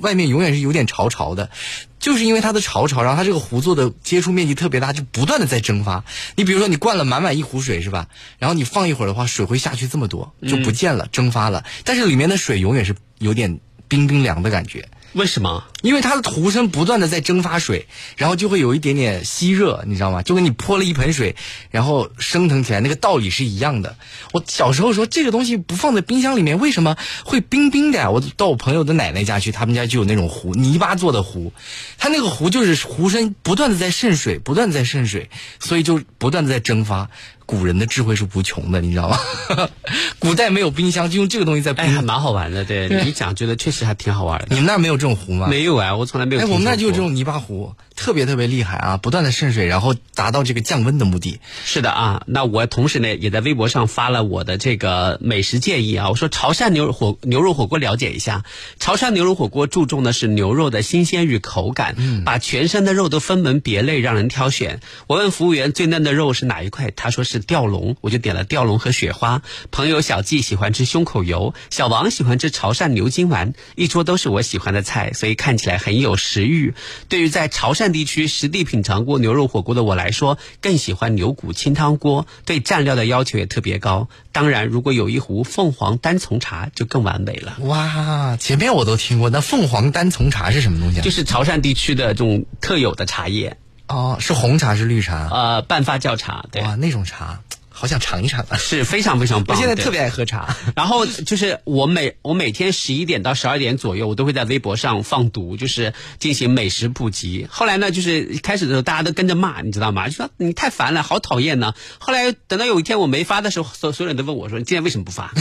[0.00, 1.50] 外面永远是有点潮潮的。
[1.98, 6.04] 就是因为它的潮潮，然后它这个壶做的接触面积特别大，就不断的在蒸发。
[6.34, 8.08] 你比如说，你灌了满满一壶水是吧？
[8.40, 11.64] 然后你放一会儿的话，水会下去这么多，就不见了，蒸发了。
[11.84, 14.88] 但是里面的水永远是有点冰冰凉的感觉。
[15.14, 15.64] 为什么？
[15.82, 20.22] 因为它的壶身不断的在蒸发水，然后就会有一点点吸热，你知道吗？
[20.22, 21.36] 就跟你泼了一盆水，
[21.70, 23.96] 然后升腾起来，那个道理是一样的。
[24.32, 28.10] 我小时候说这个东西不放在冰箱里面，为什么会冰冰的呀？
[28.10, 31.52] 我到我朋友的奶奶家去，他们家就有那种壶，泥巴做的壶，
[31.98, 35.28] 它那个壶就是壶身不断的在渗水，不断的在渗水，
[35.60, 37.10] 所以就不断的在蒸发。
[37.52, 39.18] 古人的智慧是无穷的，你知道吗？
[40.18, 41.84] 古代没有冰箱，就用这个东西在冰。
[41.84, 44.46] 哎，还蛮好玩的，对对你一讲，觉得确实还挺好玩的。
[44.48, 45.48] 你们那儿没有这种壶吗？
[45.48, 46.44] 没有啊，我从来没有哎。
[46.46, 51.40] 我们那就有这种泥巴壶，特别特别厉害啊，不断的渗水，然后达到这个降温的目的。
[51.64, 58.44] 是的啊，那我同时呢也在微博上发了我的这个美食建议啊，我说潮汕牛肉火牛肉火锅了解一下，
[58.78, 64.80] 潮汕牛肉火锅注重的是牛肉的新鲜与口感，把全身的肉都分门别类让人挑选。
[65.06, 69.42] 我问服务员最嫩的肉是哪一块，他说是吊龙，我就点了吊龙和雪花。
[69.70, 76.74] 朋友小季喜欢吃胸口油，小王喜欢吃潮汕牛筋丸，一桌都是我喜欢的菜，所以看起来很有食欲。
[77.08, 84.08] 对于在潮汕地区实地品尝过牛肉火锅的我来说，更喜欢牛骨清汤锅，对蘸料的要求也特别高。
[84.32, 87.56] 当然，如果有一壶凤凰单丛茶，就更完美了。
[87.60, 91.02] 哇，前面我都听过，那凤凰单丛茶是什么东西啊？
[91.02, 95.28] 就是潮汕地区的这种特有的茶叶，哦，是红茶是绿茶？
[95.30, 97.40] 呃，半发酵茶，对，哇，那种茶
[97.82, 98.56] 好想尝一尝啊！
[98.56, 99.56] 是非常非常棒。
[99.56, 100.56] 我现在特别爱喝茶。
[100.76, 107.48] 然后就是我每我每天十一点到十二点左右，我都会在微博上放毒，就是进行美食普及。
[107.50, 110.06] 后来呢，就是开始的时候大家都跟着骂，你知道吗？
[110.06, 111.74] 就说你太烦了，好讨厌呢。
[111.98, 115.34] 后来等到有一天我没发的时候，所所有人都问我说：“你今天为什么不发？”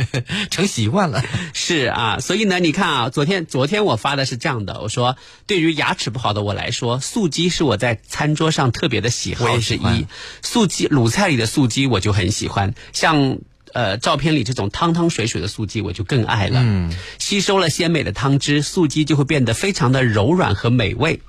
[0.50, 1.22] 成习惯了。
[1.52, 10.06] 是啊，所以呢，你看啊，昨天昨天我发的是这样的，我说对于牙齿不好的我来说，素鸡是我在餐桌上特别的喜我好之一。
[10.40, 13.38] 素鸡卤菜里的素鸡我就很喜欢，像。
[13.74, 16.60] 呃，照片里这种汤汤水水的素鸡我就更爱了。
[16.62, 21.20] 嗯，吸收了鲜美的汤汁，素鸡就会变得非常的柔软和美味。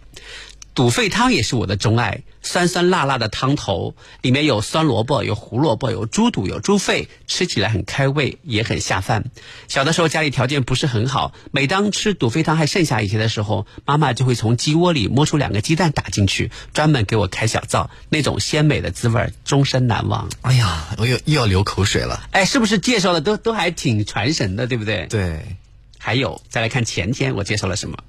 [0.78, 9.32] 肚肺汤也是我的钟爱，酸酸辣辣的汤头，里面有酸萝卜、有胡萝卜、有猪肚、有猪肺，吃起来很开胃，也很下饭。
[9.68, 20.30] 小的时候家里条件不是很好，每当吃肚肺汤还剩下一些的时候，妈妈就会从鸡窝里摸出两个鸡蛋打进去，专门给我开小灶，那种鲜美的滋味儿终身难忘。
[20.44, 22.22] 哎呀，我又又要流口水了。
[22.30, 25.08] 哎，是不是介绍的都都还挺传神的，对不对？
[25.08, 25.58] 对，
[25.98, 28.04] 还有，再来看前天我介绍了什么，哈，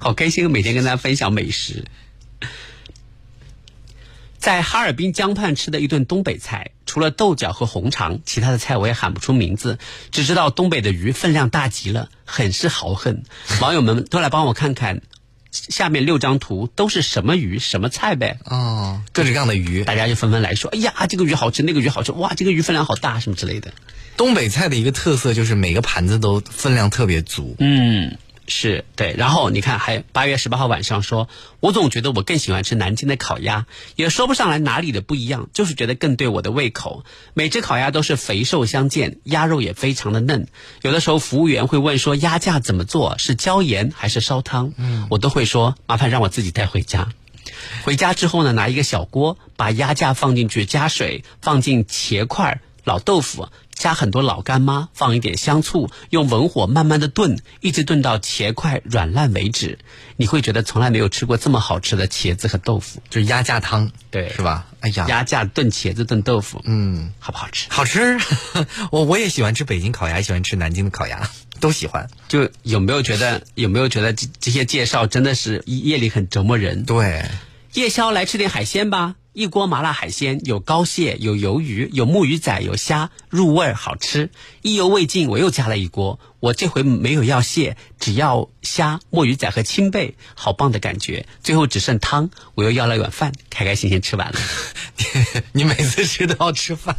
[0.00, 1.84] 好开心，每天跟大家分享美食。
[4.38, 9.78] 在哈尔滨江畔吃的一顿东北菜，除了豆角和红肠，其他的菜我也喊不出名字，
[10.10, 13.22] 只知道东北的鱼分量大极了，很是豪横。
[13.62, 15.00] 网友们都来帮我看看，
[15.50, 18.38] 下面六张图都是什么鱼、什么菜呗？
[18.44, 23.72] 哦，各式各样的鱼，大家就纷纷来说：“哎呀，这个鱼好吃，那个鱼好吃，哇，这个鱼分量好大，什么之类的。”
[24.18, 27.56] 东北菜的一个特色就是每个盘子都分量特别足。
[27.58, 29.14] 嗯，是对。
[29.16, 31.28] 然后你看，还八月十八号晚上说，
[31.60, 33.66] 我总觉得我更喜欢吃南京的烤鸭，
[33.96, 37.04] 也说不上来哪里的不一样，就是觉得更对我的胃口。
[37.32, 40.46] 每只烤鸭都是肥瘦相间，鸭肉也非常的嫩。
[40.82, 44.72] 有的时候服务员会问说鸭架怎么做，是椒盐还是烧汤？
[44.76, 47.08] 嗯，我都会说麻烦让我自己带回家。
[47.84, 53.48] 回家之后呢，拿一个小锅，把鸭架放进去，加水，放进茄块、老豆腐。
[53.74, 59.80] 加很多老干妈，放一点香醋，用文火慢慢的炖，一直炖到茄块软烂为止。
[60.16, 64.68] 你会觉得从来没有吃过这么好吃的茄子和豆腐，就是鸭架汤，对，是吧？
[64.78, 67.66] 哎呀，鸭架炖茄子炖豆腐，嗯，好不好吃？
[67.68, 68.16] 好吃。
[68.92, 71.28] 我我也喜欢吃北京烤鸭，也喜欢吃南京的烤鸭，
[71.58, 72.08] 都喜欢。
[72.28, 76.84] 就有没有觉得有没有觉得这这些介绍真的是夜里很折磨人？
[76.84, 77.28] 对，
[77.72, 79.16] 夜宵来吃点海鲜吧。
[79.34, 84.30] 一锅麻辣海鲜，有膏蟹，有鱿鱼，有木鱼仔，有虾，入味儿，好吃。
[84.62, 86.20] 意犹未尽，我又加了一锅。
[86.44, 91.24] 我这回没有要蟹，只要虾、墨鱼仔和青贝，好棒的感觉。
[91.42, 94.38] 最后只剩汤，我又要了一碗饭，开开心心吃完了。
[95.52, 96.94] 你每次吃都要吃饭，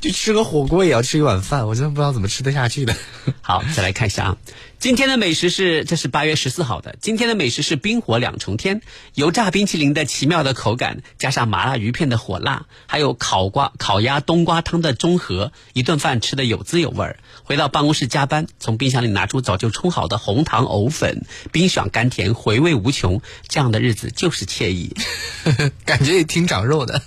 [0.00, 2.94] 就吃个火锅也要吃一碗饭，我真的不知道怎么吃得下去的。
[3.40, 4.36] 好，再来看一下啊，
[4.78, 6.94] 今天的美食是，这是八月十四号的。
[7.00, 8.82] 今天的美食是冰火两重天，
[9.14, 17.18] 油炸冰淇淋的奇妙的口感，加上麻辣鱼片的火辣，还有烤瓜、烤鸭、冬瓜汤的中和，一顿饭吃的有滋有味儿。
[17.42, 23.20] 回到办公室加班，从冰箱里拿出早就冲好的红糖藕粉，冰爽甘甜，回味无穷。
[23.48, 24.94] 这样的日子就是惬意，
[25.84, 27.02] 感觉也挺长肉的。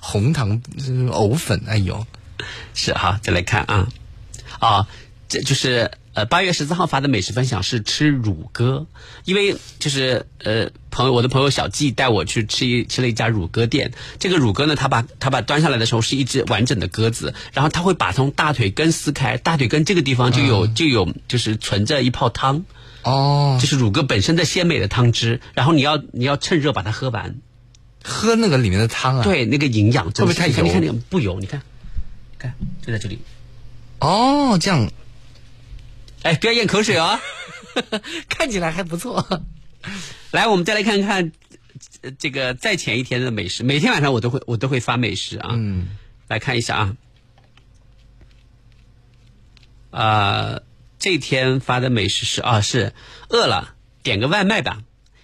[0.00, 0.60] 红糖
[1.10, 2.06] 藕粉，哎呦，
[2.74, 3.18] 是哈。
[3.22, 3.88] 再来看啊，
[4.58, 4.88] 啊，
[5.28, 8.86] 这就是呃八月十四号发的美食分享是吃乳鸽，
[9.24, 13.92] 因为就是呃朋友我的朋友小季带我去吃一吃了一家乳鸽店。
[14.18, 22.64] 这个乳鸽呢，他把他把端上来的时候是一只完整的鸽子，然后他会把从大腿根撕开，大腿根这个地方就有、就有就是存着一泡汤。
[23.02, 27.34] 哦，就是乳鸽本身的鲜美的汤汁，然后你要你要趁热把它喝完，
[28.04, 29.24] 喝那个里面的汤啊。
[29.24, 31.62] 对，那个营养会不会太油你看你看那个不油，你看，
[32.38, 32.54] 看
[32.86, 33.18] 就在这里。
[33.98, 34.88] 哦，这样，
[36.22, 37.20] 哎，不要咽口水啊！
[38.28, 39.44] 看起来还不错。
[40.30, 41.32] 来，我们再来看看
[42.02, 43.64] 呃这个再前一天的美食。
[43.64, 45.50] 每天晚上我都会我都会发美食啊。
[45.52, 45.88] 嗯，
[46.28, 46.76] 来看一下
[49.90, 50.60] 啊，啊、
[50.98, 52.94] 这天发的美食是啊是
[53.28, 54.82] 饿了点个外卖吧，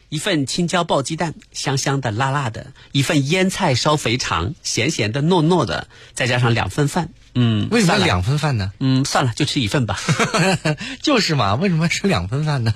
[0.09, 7.11] 一份青椒爆鸡蛋，香香的辣辣的；一份腌菜烧肥肠，咸咸的糯糯的，再加上两份饭。
[7.35, 8.73] 嗯，为什么两份饭呢？
[8.81, 9.99] 嗯，算了，就吃一份吧。
[11.03, 12.75] 就是嘛，为什么吃两份饭呢？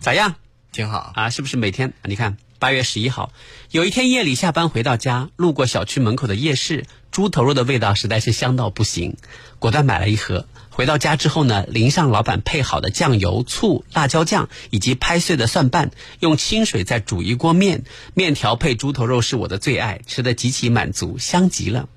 [0.00, 0.36] 咋样？
[0.72, 1.94] 挺好啊，是不是每天？
[2.04, 3.32] 你看，八月十一号，
[3.70, 9.16] 有一天夜里下班回到家，路过小区门口的夜市，猪头肉的味道实在是香到不行，
[9.58, 10.46] 果断买了一盒。
[10.68, 15.90] 回到家之后呢，淋上老板配好的酱油、醋、辣椒酱以及拍碎的蒜瓣，
[16.20, 21.88] 用清水再煮一锅面，面条配猪头肉是我的最爱，吃的极其满足，香极了。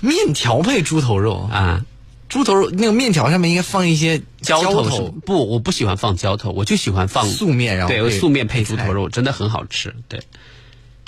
[0.00, 1.48] 面条配猪头肉。
[1.50, 1.84] 啊，
[2.28, 9.94] 猪头肉那个面条上面应该放一些浇头是不，我不喜欢放浇头，我就喜欢放素面，然后对素面配猪头肉，真的很好吃。
[10.08, 10.20] 对，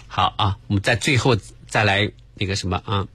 [0.07, 1.37] 好啊，我们在最后
[1.67, 3.07] 再来那个什么啊，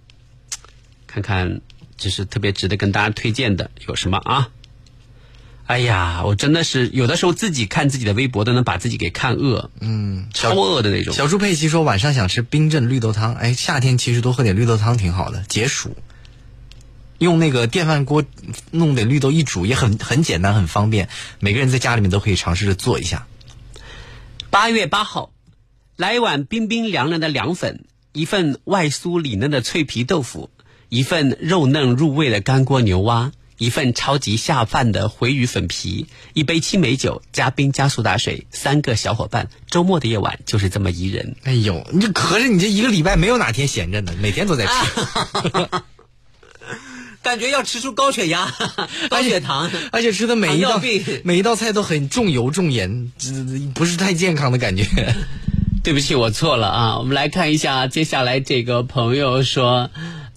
[1.08, 1.62] 看看
[1.98, 4.50] 就是特别值得跟大家推荐的有什么啊？
[5.72, 11.14] 哎呀，我真的是有的时候自己看自己的微博都能把自己给看饿，嗯，超饿的那种。
[11.14, 15.96] 小猪佩奇说晚上想吃冰镇绿豆汤，哎，夏天其实多喝点绿豆汤挺好的，解暑。
[17.20, 18.26] 用那个电饭锅
[18.72, 21.08] 弄点绿豆一煮也很很简单很方便，
[21.40, 23.26] 每个人在家里面都可以尝试着做一下。
[24.50, 25.32] 八月八号，
[25.96, 30.50] 来一碗冰冰凉凉的凉粉，一份外酥里嫩的脆皮豆腐，
[30.90, 33.32] 一份肉嫩入味的干锅牛蛙，
[33.62, 41.36] 一份超级下饭的回鱼粉皮，一杯青梅酒加冰加苏打水，三个小伙伴，周末的夜晚就是这么宜人。
[41.44, 44.72] 哎呦，你这合着你这一个礼拜没有哪天闲着呢，每天都在吃。
[47.22, 48.52] 感觉要吃出高血压、
[49.12, 50.82] 高血糖，而且吃的每一道
[51.24, 53.30] 每一道菜都很重油重盐，这
[53.76, 54.88] 不是太健康的感觉。
[55.84, 56.98] 对不起，我错了啊！
[56.98, 59.92] 我们来看一下接下来这个朋友说，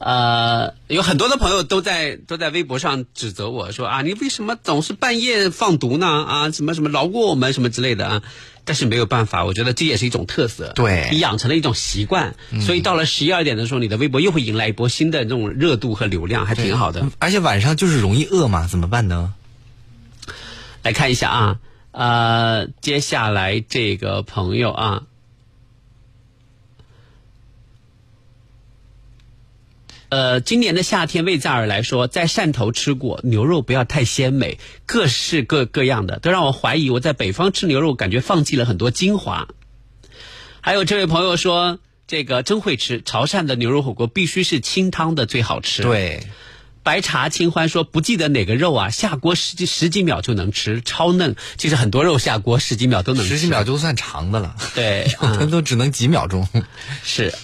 [0.04, 6.06] 呃，有很多的朋友都在都在微博上指责我说啊，你为什么总是半夜放毒呢？
[6.06, 8.22] 啊，什么什么饶过我们什么之类的啊。
[8.66, 17.06] 但是没有办法，我觉得这也是一种特色，对你养成了一种习惯，所以到了十一二点的时候，你的微博又会迎来一波新的这种热度和流量，还挺好的。
[17.18, 19.32] 而且晚上就是容易饿嘛，怎么办呢？
[20.82, 21.58] 来看一下啊，
[21.92, 25.02] 呃，接下来这个朋友啊，
[30.14, 39.48] 呃，今年的夏天，为在尔来说，在汕头吃过牛肉，不要太鲜美，各式各各样的，都让我怀疑我在北方吃牛肉，感觉放弃了很多精华。
[40.60, 45.82] 还有这位朋友说，这个真会吃潮汕的牛肉火锅，必须是清汤的最好吃。
[45.82, 46.24] 对，
[46.84, 51.34] 白茶清欢说不记得哪个肉啊，下锅十几十几秒就能吃，超嫩。
[51.58, 56.46] 其实很多肉下锅十几秒都能吃，十几秒就算长的了，对， 有的都只能几秒钟。
[57.02, 57.34] 是。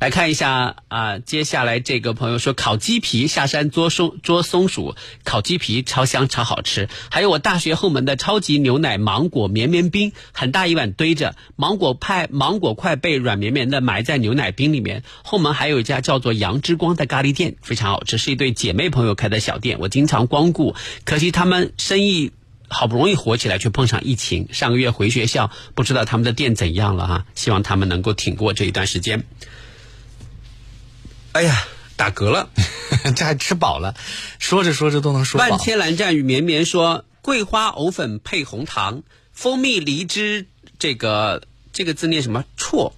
[0.00, 4.94] 来看一下啊，接下来这个朋友说烤鸡皮，下山捉松捉松鼠，
[5.24, 6.88] 烤鸡皮超香超好吃。
[7.10, 15.02] 还有我大学后门的超级牛奶芒果绵绵冰，很大一碗堆着，芒果派芒果块被软绵绵的埋在牛奶冰里面。
[15.22, 20.74] 后门还有一家叫做杨之光的咖喱店，非常好吃，是一对姐妹朋友开的小店，我经常光顾。
[21.04, 22.32] 可惜他们生意
[22.68, 24.48] 好不容易火起来，却碰上疫情。
[24.50, 29.24] 上个月回学校，不知道他们的店怎样了哈，希望他们能够挺过这一段时间。
[31.32, 31.64] 哎呀，
[31.96, 32.50] 打嗝了，
[33.16, 33.94] 这还吃饱了，
[34.38, 35.48] 说着说着都能说饱。
[35.48, 39.02] 万千蓝湛雨绵绵说：桂花藕粉配红糖，
[39.32, 40.46] 蜂蜜梨汁，
[40.78, 42.44] 这个这个字念什么？
[42.56, 42.94] 错，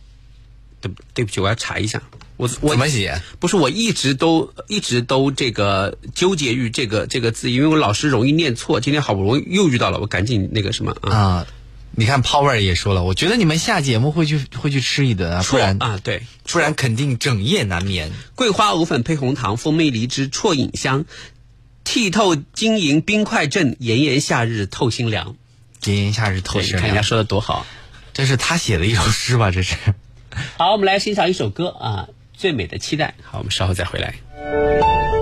[0.80, 2.02] 对对不起，我要查一下。
[2.38, 3.20] 我我怎么写？
[3.38, 8.80] 不是，我一直都一直都这个纠结于这个这个字，因为我老是容易念错。
[8.80, 11.12] 今天好不容易又遇到了，我赶紧那个什么啊。
[11.12, 11.46] 啊，
[11.94, 18.10] 你看 Power 也说了，我觉得你们下节目会去会去吃一顿啊，不然啊对，不然肯定整夜难眠。
[18.34, 21.04] 桂花藕粉配红糖，蜂蜜梨汁啜饮香，
[21.84, 25.36] 剔透晶莹冰块镇，炎炎夏日透心凉。
[25.84, 27.66] 炎炎夏日透心凉，看人家说的多好，
[28.12, 29.50] 这是他写的一首诗吧？
[29.50, 29.76] 这是。
[30.56, 33.14] 好，我们来欣赏一首歌啊，《最美的期待》。
[33.22, 35.21] 好，我们稍后再回来。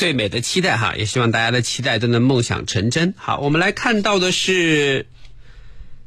[0.00, 3.12] 最美的期待哈，也希望大家的期待都能梦想成真。
[3.18, 5.04] 好，我们来看到的是，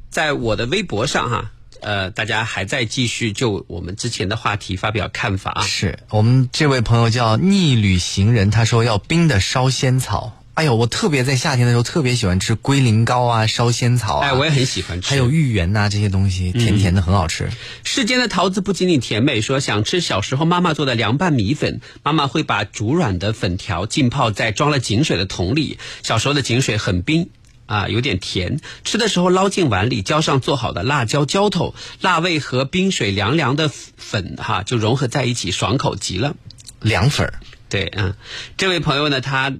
[0.10, 5.62] 在我的微博上哈，呃，大家还在继续就我们之前的话题发表看法啊。
[5.62, 10.43] 是我们这位朋友叫逆旅行人，他说要冰的烧仙草。
[10.56, 15.10] 哎呦，我特别在夏天的时候特别喜欢吃龟苓膏啊、烧仙草啊，哎，我也很喜欢吃。
[15.10, 17.50] 还有芋圆呐、这些东西，甜甜的，很好吃。
[17.84, 27.30] 世间的桃子不仅仅甜美，说想吃小时候妈妈做的凉拌米粉，妈妈会把煮软的粉条浸泡在装了井水的桶里，小时候的井水很冰。
[27.66, 28.60] 啊，有点甜。
[28.84, 36.36] 吃的时候捞进碗里，浇上做好的辣椒浇头，辣味和冰水凉凉的粉哈就融合在一起，爽口极了。
[36.82, 37.34] 凉粉儿，
[37.70, 38.16] 对，嗯，
[38.58, 39.54] 这位朋友呢，他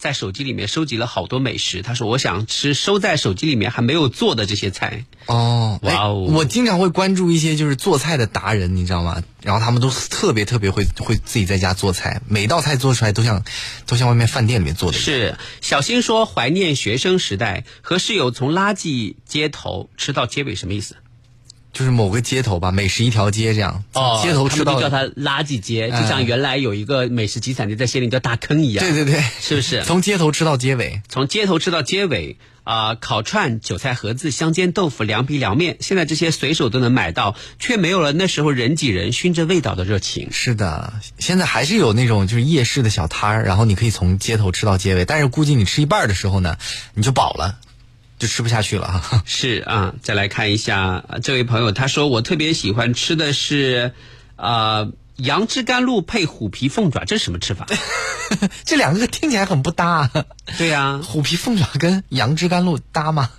[0.00, 5.04] 在手机里面收集了好多美食，他说我想吃收在手机里面还没有做的这些菜。
[5.26, 9.22] 哦，哇哦哎我经常会关注一些就是做菜的达人，你知道吗？
[9.42, 13.44] 然后他们都特别特别会会自己在家做菜，每道菜做出来都像
[13.86, 14.96] 都像外面饭店里面做的。
[14.96, 20.96] 是小新说怀念学生时代，和室友从垃圾街头吃到街尾，什么意思？
[21.72, 28.84] 就是某个街头吧，美食一条街这样，哦街头吃到叫它垃圾街，就像哎原来有一个美食集散地在仙林叫大坑一样。
[28.84, 29.82] 对对对，是不是？
[29.86, 40.28] 从街头吃到街尾，从街头吃到街尾啊、烤串、韭菜盒子、香煎豆腐、凉皮、凉面，现在这些随手都能买到，却没有了那时候人挤人、熏着味道的热情。
[40.30, 46.58] 是的，现在还是有那种就是夜市的小摊儿，然后你可以从街头吃到街尾，但是估计你吃一半的时候呢，
[46.94, 47.58] 你就饱了，
[48.20, 49.22] 就吃不下去了啊。
[49.26, 53.92] 是啊，再来看一下、呃这位朋友，他说我特别喜欢吃的是，
[54.36, 57.66] 呃，杨枝甘露配虎皮凤爪，这是什么吃法？
[58.64, 60.10] 这两个听起来很不搭、啊。
[60.58, 63.30] 对呀、虎皮凤爪跟杨枝甘露搭吗？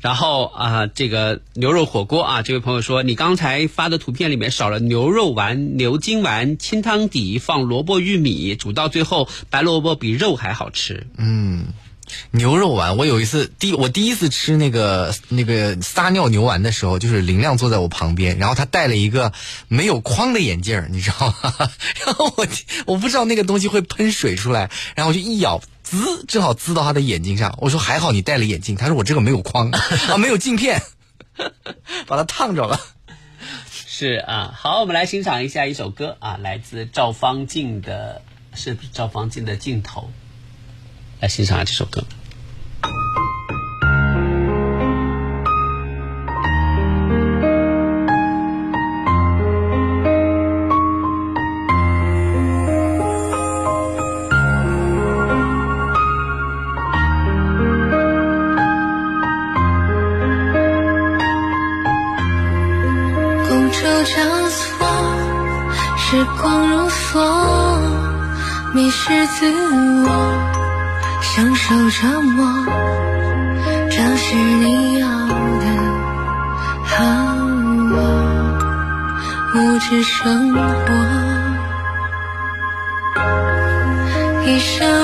[0.00, 11.06] 然后啊、这个牛肉火锅啊，这位朋友说，你刚才发的图片里面少了牛肉丸、牛筋丸、清汤底，放萝卜、玉米，煮到最后，白萝卜比肉还好吃。
[11.16, 11.68] 嗯，
[12.30, 19.32] 牛肉丸，我有一次第我第一次吃那个那个撒尿牛丸的时候，就是林亮坐在我旁边，然后他戴了一个
[19.68, 21.52] 没有框的眼镜，你知道吗？
[22.04, 22.46] 然后我
[22.86, 25.60] 我不知道那个东西会喷水出来，然后我就一咬。
[25.84, 27.58] 滋，正好滋到他的眼睛上。
[27.60, 29.70] 我说还好你戴了眼镜，他说我这个没有框
[30.08, 30.80] 啊，没有镜片，
[32.08, 32.80] 把他烫着了。
[33.86, 38.22] 是啊，好，我们来欣赏一下一首歌啊，来自赵方静的，
[38.54, 40.10] 是不是赵方静的镜头？
[41.24, 42.04] 来欣赏下这首歌。
[63.48, 64.14] 觥筹交
[64.50, 64.86] 错，
[65.96, 67.16] 时光如梭，
[68.74, 69.50] 迷失自
[70.06, 70.53] 我，
[71.24, 72.46] 享受折磨，
[73.90, 75.64] 这是你要的
[76.84, 77.04] 好
[77.90, 77.96] 我，
[79.56, 80.58] 物质生活，
[84.46, 85.03] 一生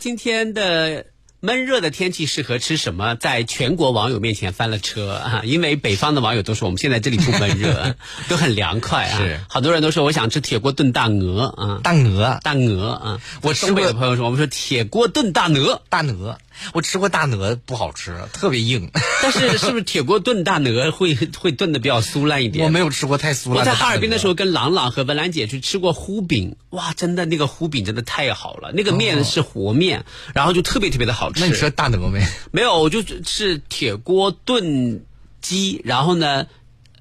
[0.00, 1.06] 今天的。
[1.42, 3.14] 闷热的天气适合吃什么？
[3.14, 5.40] 在全国网友面前翻了车啊！
[5.48, 7.94] 因为北方的网友都说我们现在这里不闷热，
[8.28, 9.16] 都很凉快啊。
[9.16, 13.20] 是好多人都说我想吃铁锅炖大鹅啊，大鹅，大鹅啊！
[13.40, 16.36] 我东北的朋友说，我们说铁锅炖大鹅，大鹅，
[16.72, 18.90] 我吃过大鹅，不好吃，特别硬。
[19.22, 22.64] 但是是不是铁锅炖大鹅会会炖的比较酥烂一点？
[22.64, 23.60] 我没有吃过太酥烂的。
[23.60, 30.04] 我在哈尔滨的时候，跟朗朗和文兰姐去吃过糊饼，哇，真的那个糊饼真的太好了，那个面是和面，
[30.34, 31.40] 然后就特别特别的好吃。
[31.40, 32.24] 那你说大鹅没？
[32.52, 35.04] 没有，我就是铁锅炖
[35.40, 36.46] 鸡，然后呢，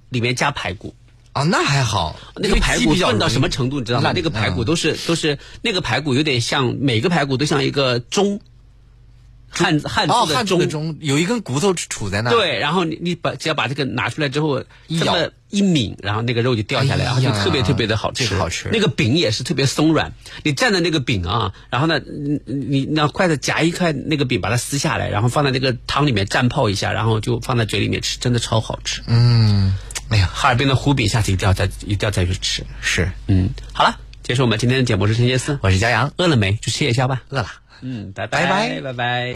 [0.10, 0.96] 里面加排骨。
[1.32, 2.20] 啊，那还好。
[2.36, 4.12] 那个排骨炖到什么程度，你知道吗？
[4.16, 8.42] 那个排骨嗯都是都是那个排骨有点像每个排骨都像一个钟，
[9.50, 10.98] 汉汉哦，字的汉字的钟。
[11.00, 29.02] 有一根骨头杵在那。，对，然后你你把只要把这个拿出来之后，一咬这么一抿，然后那个肉就掉下来，然后特别特别的好吃，这个好吃那个饼也是特别松软，你蘸的那个饼啊，然后呢，你你你拿筷子夹一块那个饼，把它撕下来，然后放在那个汤里面蘸泡一下，然后就放在嘴里面吃，真的超好吃。
[29.08, 29.74] 嗯，
[30.10, 32.64] 哎呀，哈尔滨的胡饼，下次一定要再一定要再去吃。
[32.82, 36.56] 是，嗯，好了，结束我们今天的节目，我是陈杰思，我是佳阳，饿了没？
[36.62, 37.24] 去吃夜宵吧。
[37.30, 37.48] 饿了。
[37.82, 39.26] 嗯，拜拜拜拜拜。